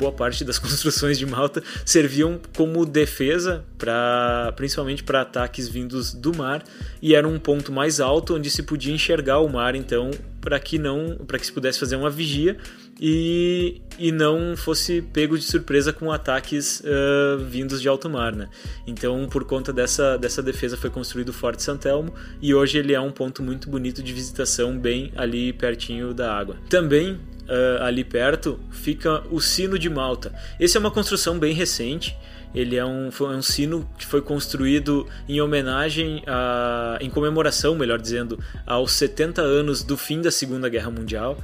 boa 0.00 0.12
parte 0.12 0.44
das 0.44 0.58
construções 0.60 1.18
de 1.18 1.26
Malta, 1.26 1.62
serviam 1.84 2.40
como 2.56 2.84
defesa 2.86 3.64
para 3.78 4.52
principalmente 4.56 5.02
para 5.02 5.22
ataques 5.22 5.68
vindos 5.68 6.12
do 6.12 6.36
mar 6.36 6.64
e 7.02 7.14
era 7.14 7.26
um 7.26 7.38
ponto 7.38 7.70
mais 7.70 8.00
alto 8.00 8.36
onde 8.36 8.50
se 8.50 8.62
podia 8.62 8.94
enxergar 8.94 9.38
o 9.40 9.48
mar, 9.48 9.74
então 9.74 10.10
para 10.40 10.58
que 10.58 10.78
não 10.78 11.18
para 11.26 11.38
que 11.38 11.46
se 11.46 11.52
pudesse 11.52 11.78
fazer 11.78 11.96
uma 11.96 12.10
vigia 12.10 12.56
e, 13.00 13.80
e 13.98 14.12
não 14.12 14.56
fosse 14.56 15.00
pego 15.00 15.38
de 15.38 15.44
surpresa 15.44 15.92
com 15.92 16.12
ataques 16.12 16.80
uh, 16.80 17.38
vindos 17.38 17.80
de 17.80 17.88
alto 17.88 18.10
mar. 18.10 18.34
Né? 18.34 18.48
Então, 18.86 19.26
por 19.28 19.44
conta 19.44 19.72
dessa, 19.72 20.18
dessa 20.18 20.42
defesa, 20.42 20.76
foi 20.76 20.90
construído 20.90 21.30
o 21.30 21.32
Forte 21.32 21.62
Santelmo 21.62 22.12
e 22.42 22.54
hoje 22.54 22.78
ele 22.78 22.92
é 22.92 23.00
um 23.00 23.10
ponto 23.10 23.42
muito 23.42 23.70
bonito 23.70 24.02
de 24.02 24.12
visitação, 24.12 24.78
bem 24.78 25.12
ali 25.16 25.52
pertinho 25.52 26.12
da 26.12 26.32
água. 26.32 26.56
Também 26.68 27.18
Uh, 27.50 27.82
ali 27.82 28.04
perto 28.04 28.60
fica 28.70 29.24
o 29.28 29.40
Sino 29.40 29.76
de 29.76 29.90
Malta. 29.90 30.32
Esse 30.60 30.76
é 30.76 30.80
uma 30.80 30.90
construção 30.90 31.36
bem 31.36 31.52
recente. 31.52 32.16
Ele 32.54 32.76
é 32.76 32.84
um, 32.84 33.10
foi 33.10 33.28
um 33.34 33.42
sino 33.42 33.88
que 33.96 34.04
foi 34.06 34.20
construído 34.20 35.06
em 35.28 35.40
homenagem, 35.40 36.22
a, 36.26 36.98
em 37.00 37.08
comemoração, 37.08 37.74
melhor 37.74 38.00
dizendo, 38.00 38.38
aos 38.66 38.92
70 38.92 39.40
anos 39.40 39.82
do 39.82 39.96
fim 39.96 40.20
da 40.20 40.30
Segunda 40.30 40.68
Guerra 40.68 40.90
Mundial 40.90 41.38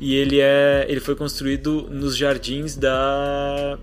e 0.00 0.14
ele 0.14 0.40
é 0.40 0.86
ele 0.88 1.00
foi 1.00 1.14
construído 1.14 1.88
nos 1.90 2.16
jardins 2.16 2.76
da 2.76 3.78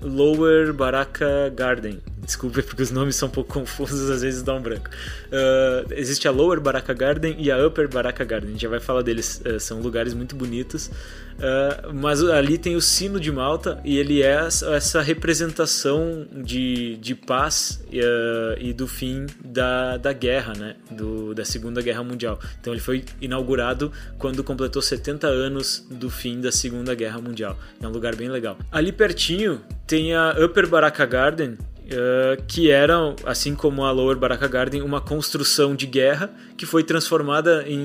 Lower 0.00 0.72
Baraka 0.72 1.50
Garden. 1.54 2.00
Desculpe 2.18 2.60
porque 2.62 2.82
os 2.82 2.90
nomes 2.90 3.16
são 3.16 3.28
um 3.28 3.30
pouco 3.30 3.54
confusos, 3.54 4.10
às 4.10 4.22
vezes 4.22 4.42
dá 4.42 4.54
um 4.54 4.60
branco. 4.60 4.88
Uh, 5.26 5.92
existe 5.92 6.28
a 6.28 6.30
Lower 6.30 6.60
Baraka 6.60 6.92
Garden 6.92 7.34
e 7.38 7.50
a 7.50 7.66
Upper 7.66 7.88
Baraka 7.88 8.24
Garden. 8.24 8.50
A 8.50 8.52
gente 8.52 8.62
já 8.62 8.68
vai 8.68 8.80
falar 8.80 9.02
deles, 9.02 9.40
uh, 9.46 9.58
são 9.58 9.80
lugares 9.80 10.12
muito 10.12 10.36
bonitos. 10.36 10.90
Uh, 11.38 11.94
mas 11.94 12.22
ali 12.22 12.58
tem 12.58 12.74
o 12.74 12.80
sino 12.80 13.20
de 13.20 13.30
Malta 13.30 13.80
e 13.84 13.96
ele 13.96 14.22
é 14.22 14.48
essa 14.74 15.00
representação 15.00 16.26
de, 16.32 16.96
de 16.96 17.14
paz 17.14 17.80
uh, 17.86 18.60
e 18.60 18.72
do 18.72 18.88
fim 18.88 19.26
da, 19.44 19.96
da 19.96 20.12
guerra, 20.12 20.52
né? 20.54 20.76
Do, 20.90 21.34
da 21.34 21.44
Segunda 21.44 21.80
Guerra 21.80 22.02
Mundial. 22.02 22.38
Então 22.60 22.72
ele 22.72 22.80
foi 22.80 23.04
inaugurado 23.20 23.92
quando 24.18 24.42
completou 24.42 24.82
70 24.82 25.26
anos 25.28 25.86
do 25.90 26.10
fim 26.10 26.40
da 26.40 26.50
Segunda 26.50 26.94
Guerra 26.94 27.20
Mundial. 27.20 27.56
É 27.80 27.86
um 27.86 27.90
lugar 27.90 28.16
bem 28.16 28.28
legal. 28.28 28.58
Ali 28.72 28.90
pertinho 28.90 29.60
tem 29.86 30.14
a 30.14 30.36
Upper 30.38 30.68
Baraka 30.68 31.06
Garden, 31.06 31.56
Uh, 31.88 32.42
que 32.46 32.70
era, 32.70 32.94
assim 33.24 33.54
como 33.54 33.82
a 33.82 33.90
Lower 33.90 34.18
Baraka 34.18 34.46
Garden, 34.46 34.82
uma 34.82 35.00
construção 35.00 35.74
de 35.74 35.86
guerra 35.86 36.30
que 36.54 36.66
foi 36.66 36.84
transformada 36.84 37.64
em 37.66 37.80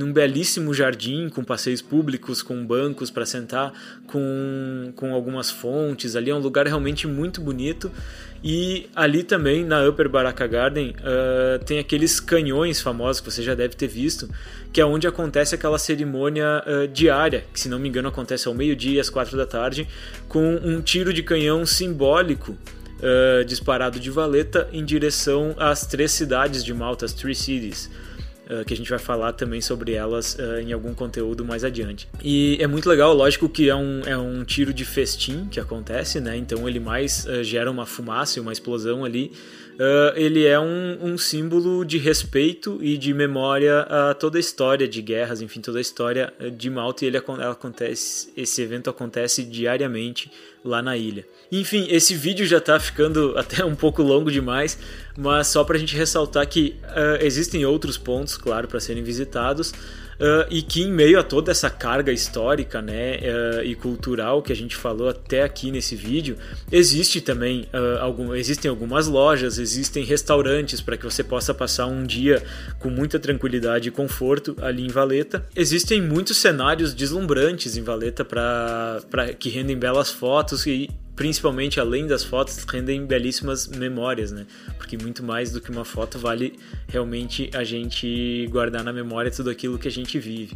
um 0.00 0.12
belíssimo 0.12 0.72
jardim 0.72 1.28
com 1.28 1.42
passeios 1.42 1.82
públicos, 1.82 2.40
com 2.40 2.64
bancos 2.64 3.10
para 3.10 3.26
sentar, 3.26 3.72
com, 4.06 4.92
com 4.94 5.12
algumas 5.12 5.50
fontes. 5.50 6.14
Ali 6.14 6.30
é 6.30 6.34
um 6.34 6.38
lugar 6.38 6.66
realmente 6.68 7.08
muito 7.08 7.40
bonito. 7.40 7.90
E 8.44 8.88
ali 8.94 9.24
também, 9.24 9.64
na 9.64 9.84
Upper 9.88 10.08
Baraka 10.08 10.46
Garden, 10.46 10.94
uh, 11.00 11.64
tem 11.64 11.80
aqueles 11.80 12.20
canhões 12.20 12.80
famosos 12.80 13.20
que 13.20 13.28
você 13.28 13.42
já 13.42 13.56
deve 13.56 13.74
ter 13.74 13.88
visto, 13.88 14.28
que 14.72 14.80
é 14.80 14.84
onde 14.84 15.08
acontece 15.08 15.56
aquela 15.56 15.78
cerimônia 15.78 16.62
uh, 16.64 16.86
diária, 16.86 17.44
que 17.52 17.58
se 17.58 17.68
não 17.68 17.80
me 17.80 17.88
engano 17.88 18.08
acontece 18.08 18.46
ao 18.46 18.54
meio-dia, 18.54 19.00
às 19.00 19.10
quatro 19.10 19.36
da 19.36 19.46
tarde, 19.46 19.88
com 20.28 20.54
um 20.62 20.80
tiro 20.80 21.12
de 21.12 21.24
canhão 21.24 21.66
simbólico 21.66 22.56
uh, 22.98 23.44
disparado 23.44 23.98
de 23.98 24.10
valeta 24.10 24.68
em 24.72 24.84
direção 24.84 25.54
às 25.58 25.86
três 25.86 26.12
cidades 26.12 26.64
de 26.64 26.74
Malta, 26.74 27.04
as 27.04 27.12
Three 27.12 27.34
Cities. 27.34 27.90
Uh, 28.48 28.64
que 28.64 28.72
a 28.72 28.76
gente 28.78 28.88
vai 28.88 28.98
falar 28.98 29.34
também 29.34 29.60
sobre 29.60 29.92
elas 29.92 30.34
uh, 30.36 30.60
em 30.60 30.72
algum 30.72 30.94
conteúdo 30.94 31.44
mais 31.44 31.64
adiante. 31.64 32.08
E 32.24 32.56
é 32.58 32.66
muito 32.66 32.88
legal, 32.88 33.12
lógico 33.12 33.46
que 33.46 33.68
é 33.68 33.76
um, 33.76 34.00
é 34.06 34.16
um 34.16 34.42
tiro 34.42 34.72
de 34.72 34.86
festim 34.86 35.46
que 35.50 35.60
acontece, 35.60 36.18
né? 36.18 36.34
Então 36.34 36.66
ele 36.66 36.80
mais 36.80 37.26
uh, 37.26 37.44
gera 37.44 37.70
uma 37.70 37.84
fumaça 37.84 38.38
e 38.38 38.40
uma 38.40 38.50
explosão 38.50 39.04
ali. 39.04 39.32
ele 40.16 40.46
é 40.46 40.58
um, 40.58 41.12
um, 41.12 41.18
símbolo 41.18 41.84
de 41.84 41.98
respeito 41.98 42.78
e 42.80 42.96
de 42.96 43.12
memória 43.12 43.80
a 43.82 44.14
toda 44.14 44.38
a 44.38 44.40
história 44.40 44.88
de 44.88 45.02
guerras, 45.02 45.42
enfim, 45.42 45.60
toda 45.60 45.76
a 45.76 45.82
história 45.82 46.32
de 46.56 46.70
Malta. 46.70 47.04
E 47.04 47.08
ele 47.08 47.18
acontece, 47.18 48.32
esse 48.34 48.62
evento 48.62 48.88
acontece 48.88 49.44
diariamente 49.44 50.32
lá 50.64 50.80
na 50.80 50.96
ilha. 50.96 51.26
Enfim, 51.50 51.86
esse 51.88 52.14
vídeo 52.14 52.46
já 52.46 52.60
tá 52.60 52.78
ficando 52.78 53.34
até 53.38 53.64
um 53.64 53.74
pouco 53.74 54.02
longo 54.02 54.30
demais, 54.30 54.78
mas 55.16 55.46
só 55.48 55.64
para 55.64 55.76
a 55.76 55.80
gente 55.80 55.96
ressaltar 55.96 56.46
que 56.46 56.76
uh, 56.84 57.24
existem 57.24 57.64
outros 57.64 57.96
pontos, 57.96 58.36
claro, 58.36 58.68
para 58.68 58.80
serem 58.80 59.02
visitados. 59.02 59.72
Uh, 60.18 60.42
e 60.50 60.62
que 60.62 60.82
em 60.82 60.90
meio 60.90 61.16
a 61.20 61.22
toda 61.22 61.52
essa 61.52 61.70
carga 61.70 62.10
histórica 62.10 62.82
né, 62.82 63.18
uh, 63.18 63.62
e 63.62 63.76
cultural 63.76 64.42
que 64.42 64.52
a 64.52 64.56
gente 64.56 64.74
falou 64.74 65.08
até 65.08 65.44
aqui 65.44 65.70
nesse 65.70 65.94
vídeo, 65.94 66.36
existe 66.72 67.20
também 67.20 67.68
uh, 67.72 68.00
algum, 68.00 68.34
existem 68.34 68.68
algumas 68.68 69.06
lojas, 69.06 69.58
existem 69.58 70.02
restaurantes 70.02 70.80
para 70.80 70.96
que 70.96 71.04
você 71.04 71.22
possa 71.22 71.54
passar 71.54 71.86
um 71.86 72.02
dia 72.02 72.42
com 72.80 72.90
muita 72.90 73.20
tranquilidade 73.20 73.90
e 73.90 73.92
conforto 73.92 74.56
ali 74.60 74.84
em 74.84 74.88
Valeta. 74.88 75.46
Existem 75.54 76.02
muitos 76.02 76.36
cenários 76.38 76.92
deslumbrantes 76.92 77.76
em 77.76 77.82
Valeta 77.84 78.24
para 78.24 79.32
que 79.38 79.48
rendem 79.48 79.78
belas 79.78 80.10
fotos 80.10 80.66
e 80.66 80.90
principalmente 81.18 81.80
além 81.80 82.06
das 82.06 82.22
fotos, 82.22 82.64
rendem 82.64 83.04
belíssimas 83.04 83.66
memórias, 83.66 84.30
né? 84.30 84.46
Porque 84.76 84.96
muito 84.96 85.20
mais 85.20 85.50
do 85.50 85.60
que 85.60 85.68
uma 85.68 85.84
foto 85.84 86.16
vale 86.16 86.56
realmente 86.86 87.50
a 87.52 87.64
gente 87.64 88.46
guardar 88.52 88.84
na 88.84 88.92
memória 88.92 89.28
tudo 89.28 89.50
aquilo 89.50 89.80
que 89.80 89.88
a 89.88 89.90
gente 89.90 90.16
vive. 90.16 90.54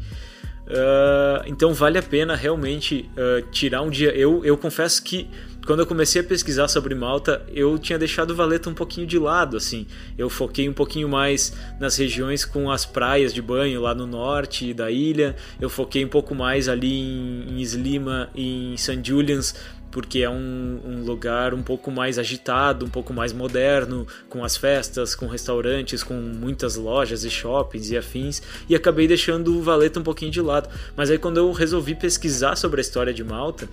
Uh, 0.63 1.43
então 1.47 1.75
vale 1.75 1.99
a 1.99 2.03
pena 2.03 2.37
realmente 2.37 3.11
uh, 3.17 3.43
tirar 3.51 3.83
um 3.83 3.91
dia. 3.91 4.11
Eu, 4.15 4.45
eu 4.45 4.57
confesso 4.57 5.03
que 5.03 5.29
quando 5.67 5.81
eu 5.81 5.87
comecei 5.87 6.21
a 6.21 6.25
pesquisar 6.25 6.69
sobre 6.69 6.95
Malta, 6.95 7.45
eu 7.53 7.77
tinha 7.77 7.99
deixado 7.99 8.35
Valeta 8.35 8.71
um 8.71 8.75
pouquinho 8.75 9.07
de 9.07 9.19
lado, 9.19 9.57
assim. 9.57 9.87
Eu 10.17 10.31
foquei 10.31 10.69
um 10.69 10.73
pouquinho 10.73 11.09
mais 11.09 11.53
nas 11.81 11.97
regiões 11.97 12.45
com 12.45 12.71
as 12.71 12.87
praias 12.87 13.35
de 13.35 13.43
banho 13.43 13.81
lá 13.81 13.97
no 13.97 14.07
norte 14.07 14.73
da 14.73 14.93
ilha. 14.93 15.35
Eu 15.61 15.69
foquei 15.69 16.05
um 16.05 16.09
pouco 16.09 16.37
mais 16.37 16.69
ali 16.69 17.01
em, 17.01 17.47
em 17.51 17.61
Slima 17.63 18.31
e 18.35 18.75
em 18.75 18.77
St. 18.77 19.01
Julian's 19.05 19.55
porque 19.93 20.21
é 20.21 20.31
um, 20.31 20.81
um, 20.85 21.05
lugar 21.05 21.53
um 21.53 21.63
pouco 21.63 21.91
mais 21.91 22.19
agitado, 22.19 22.85
um 22.87 22.89
pouco 22.89 23.13
mais 23.13 23.33
moderno, 23.33 24.07
com 24.29 24.43
as 24.43 24.57
festas, 24.57 25.15
com 25.15 25.27
restaurantes, 25.27 26.03
com 26.03 26.15
muitas 26.15 26.77
lojas 26.77 27.23
e 27.23 27.31
shoppings 27.31 27.91
e 27.91 27.97
afins, 27.97 28.43
e 28.69 28.75
acabei 28.75 29.07
deixando 29.07 29.57
o 29.57 29.63
Valeta 29.63 30.01
um 30.01 30.03
pouquinho 30.03 30.33
de 30.33 30.41
lado. 30.41 30.69
Mas 30.97 31.11
aí 31.11 31.19
quando 31.19 31.37
eu 31.37 31.53
resolvi 31.53 31.95
pesquisar 31.95 32.57
sobre 32.57 32.81
a 32.81 32.83
história 32.83 33.13
de 33.13 33.23
Malta, 33.23 33.69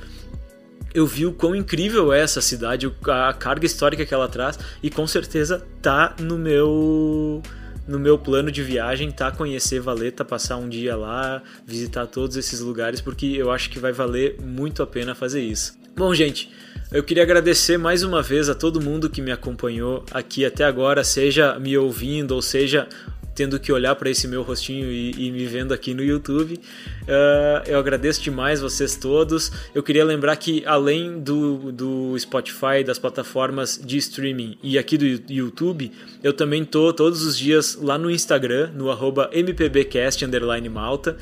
eu 0.93 1.07
vi 1.07 1.25
o 1.25 1.31
quão 1.31 1.55
incrível 1.55 2.11
é 2.11 2.19
essa 2.19 2.41
cidade, 2.41 2.91
a 3.07 3.33
carga 3.33 3.65
histórica 3.65 4.05
que 4.05 4.13
ela 4.13 4.27
traz, 4.27 4.59
e 4.83 4.89
com 4.89 5.07
certeza 5.07 5.65
tá 5.81 6.15
no 6.19 6.37
meu 6.37 7.41
no 7.89 7.99
meu 7.99 8.19
plano 8.19 8.51
de 8.51 8.61
viagem 8.61 9.09
tá 9.09 9.31
conhecer 9.31 9.79
Valeta, 9.79 10.23
passar 10.23 10.57
um 10.57 10.69
dia 10.69 10.95
lá, 10.95 11.41
visitar 11.65 12.05
todos 12.05 12.37
esses 12.37 12.59
lugares, 12.59 13.01
porque 13.01 13.25
eu 13.25 13.51
acho 13.51 13.69
que 13.69 13.79
vai 13.79 13.91
valer 13.91 14.39
muito 14.39 14.83
a 14.83 14.87
pena 14.87 15.15
fazer 15.15 15.41
isso. 15.41 15.77
Bom, 15.95 16.13
gente, 16.13 16.51
eu 16.91 17.03
queria 17.03 17.23
agradecer 17.23 17.77
mais 17.77 18.03
uma 18.03 18.21
vez 18.21 18.47
a 18.47 18.53
todo 18.53 18.79
mundo 18.79 19.09
que 19.09 19.23
me 19.23 19.31
acompanhou 19.31 20.05
aqui 20.11 20.45
até 20.45 20.63
agora, 20.63 21.03
seja 21.03 21.59
me 21.59 21.75
ouvindo 21.77 22.35
ou 22.35 22.41
seja 22.43 22.87
tendo 23.39 23.57
que 23.57 23.71
olhar 23.71 23.95
para 23.95 24.09
esse 24.09 24.27
meu 24.27 24.41
rostinho 24.41 24.91
e, 24.91 25.11
e, 25.11 25.31
me 25.31 25.45
vendo 25.45 25.73
aqui 25.73 25.93
no 25.93 26.03
YouTube. 26.03 26.55
Uh, 26.55 27.63
eu 27.65 27.79
agradeço 27.79 28.21
demais 28.21 28.59
vocês 28.59 28.97
todos. 28.97 29.49
Eu 29.73 29.81
queria 29.81 30.03
lembrar 30.03 30.35
que 30.35 30.61
além 30.65 31.21
do, 31.21 31.71
do 31.71 32.19
Spotify, 32.19 32.83
das 32.85 32.99
plataformas 32.99 33.79
de 33.81 33.95
streaming 33.95 34.57
e 34.61 34.77
aqui 34.77 34.97
do 34.97 35.31
YouTube, 35.31 35.89
eu 36.21 36.33
também 36.33 36.65
tô 36.65 36.91
todos 36.91 37.25
os 37.25 37.37
dias 37.37 37.77
lá 37.81 37.97
no 37.97 38.11
Instagram, 38.11 38.71
no 38.75 38.91
arroba 38.91 39.29
mpbcast_malta. 39.33 41.15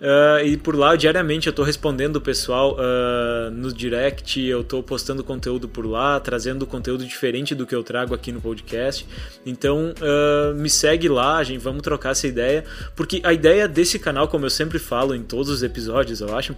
Uh, 0.00 0.42
e 0.46 0.56
por 0.56 0.74
lá, 0.74 0.96
diariamente, 0.96 1.46
eu 1.46 1.50
estou 1.50 1.62
respondendo 1.64 2.16
o 2.16 2.20
pessoal 2.22 2.74
uh, 2.74 3.50
no 3.50 3.70
direct, 3.70 4.40
eu 4.40 4.62
estou 4.62 4.82
postando 4.82 5.22
conteúdo 5.22 5.68
por 5.68 5.84
lá, 5.84 6.18
trazendo 6.18 6.66
conteúdo 6.66 7.04
diferente 7.04 7.54
do 7.54 7.66
que 7.66 7.74
eu 7.74 7.82
trago 7.84 8.14
aqui 8.14 8.32
no 8.32 8.40
podcast. 8.40 9.06
Então, 9.44 9.92
uh, 10.00 10.54
me 10.54 10.70
segue 10.70 11.06
lá, 11.06 11.42
gente, 11.44 11.60
vamos 11.60 11.82
trocar 11.82 12.12
essa 12.12 12.26
ideia, 12.26 12.64
porque 12.96 13.20
a 13.22 13.32
ideia 13.32 13.68
desse 13.68 13.98
canal, 13.98 14.26
como 14.26 14.46
eu 14.46 14.50
sempre 14.50 14.78
falo 14.78 15.14
em 15.14 15.22
todos 15.22 15.50
os 15.50 15.62
episódios, 15.62 16.22
eu 16.22 16.34
acho, 16.34 16.56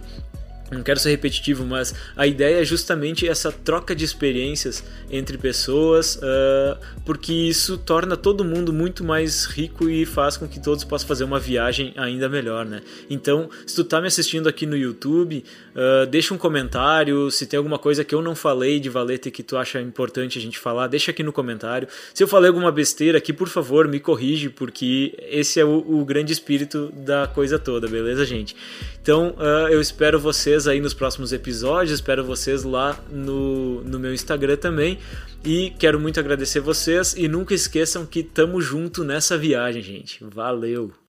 não 0.71 0.83
quero 0.83 0.99
ser 0.99 1.11
repetitivo, 1.11 1.65
mas 1.65 1.93
a 2.15 2.25
ideia 2.25 2.61
é 2.61 2.65
justamente 2.65 3.27
essa 3.27 3.51
troca 3.51 3.95
de 3.95 4.03
experiências 4.03 4.83
entre 5.09 5.37
pessoas, 5.37 6.15
uh, 6.15 6.77
porque 7.05 7.31
isso 7.33 7.77
torna 7.77 8.17
todo 8.17 8.43
mundo 8.43 8.73
muito 8.73 9.03
mais 9.03 9.45
rico 9.45 9.89
e 9.89 10.05
faz 10.05 10.37
com 10.37 10.47
que 10.47 10.59
todos 10.59 10.83
possam 10.83 11.07
fazer 11.07 11.23
uma 11.23 11.39
viagem 11.39 11.93
ainda 11.95 12.27
melhor, 12.27 12.65
né? 12.65 12.81
Então, 13.09 13.49
se 13.65 13.75
tu 13.75 13.83
tá 13.83 14.01
me 14.01 14.07
assistindo 14.07 14.47
aqui 14.47 14.65
no 14.65 14.75
YouTube, 14.75 15.43
uh, 15.75 16.05
deixa 16.07 16.33
um 16.33 16.37
comentário, 16.37 17.29
se 17.29 17.45
tem 17.45 17.57
alguma 17.57 17.77
coisa 17.77 18.03
que 18.03 18.15
eu 18.15 18.21
não 18.21 18.35
falei 18.35 18.79
de 18.79 18.89
Valeta 18.89 19.29
que 19.29 19.43
tu 19.43 19.57
acha 19.57 19.79
importante 19.81 20.39
a 20.39 20.41
gente 20.41 20.57
falar, 20.57 20.87
deixa 20.87 21.11
aqui 21.11 21.23
no 21.23 21.31
comentário. 21.31 21.87
Se 22.13 22.23
eu 22.23 22.27
falei 22.27 22.47
alguma 22.47 22.71
besteira 22.71 23.17
aqui, 23.17 23.31
por 23.31 23.47
favor, 23.47 23.87
me 23.87 23.99
corrige, 23.99 24.49
porque 24.49 25.13
esse 25.29 25.59
é 25.59 25.65
o, 25.65 25.83
o 25.87 26.05
grande 26.05 26.33
espírito 26.33 26.91
da 26.95 27.27
coisa 27.27 27.59
toda, 27.59 27.87
beleza, 27.87 28.25
gente? 28.25 28.55
Então, 29.01 29.35
uh, 29.37 29.67
eu 29.69 29.81
espero 29.81 30.19
vocês 30.19 30.52
vocês 30.53 30.67
aí 30.67 30.79
nos 30.79 30.93
próximos 30.93 31.33
episódios, 31.33 31.95
espero 31.95 32.23
vocês 32.23 32.63
lá 32.63 32.99
no, 33.09 33.83
no 33.83 33.99
meu 33.99 34.13
Instagram 34.13 34.55
também. 34.55 34.99
E 35.43 35.71
quero 35.79 35.99
muito 35.99 36.19
agradecer 36.19 36.59
vocês 36.59 37.15
e 37.17 37.27
nunca 37.27 37.55
esqueçam 37.55 38.05
que 38.05 38.21
tamo 38.21 38.61
junto 38.61 39.03
nessa 39.03 39.35
viagem, 39.35 39.81
gente. 39.81 40.23
Valeu! 40.23 41.02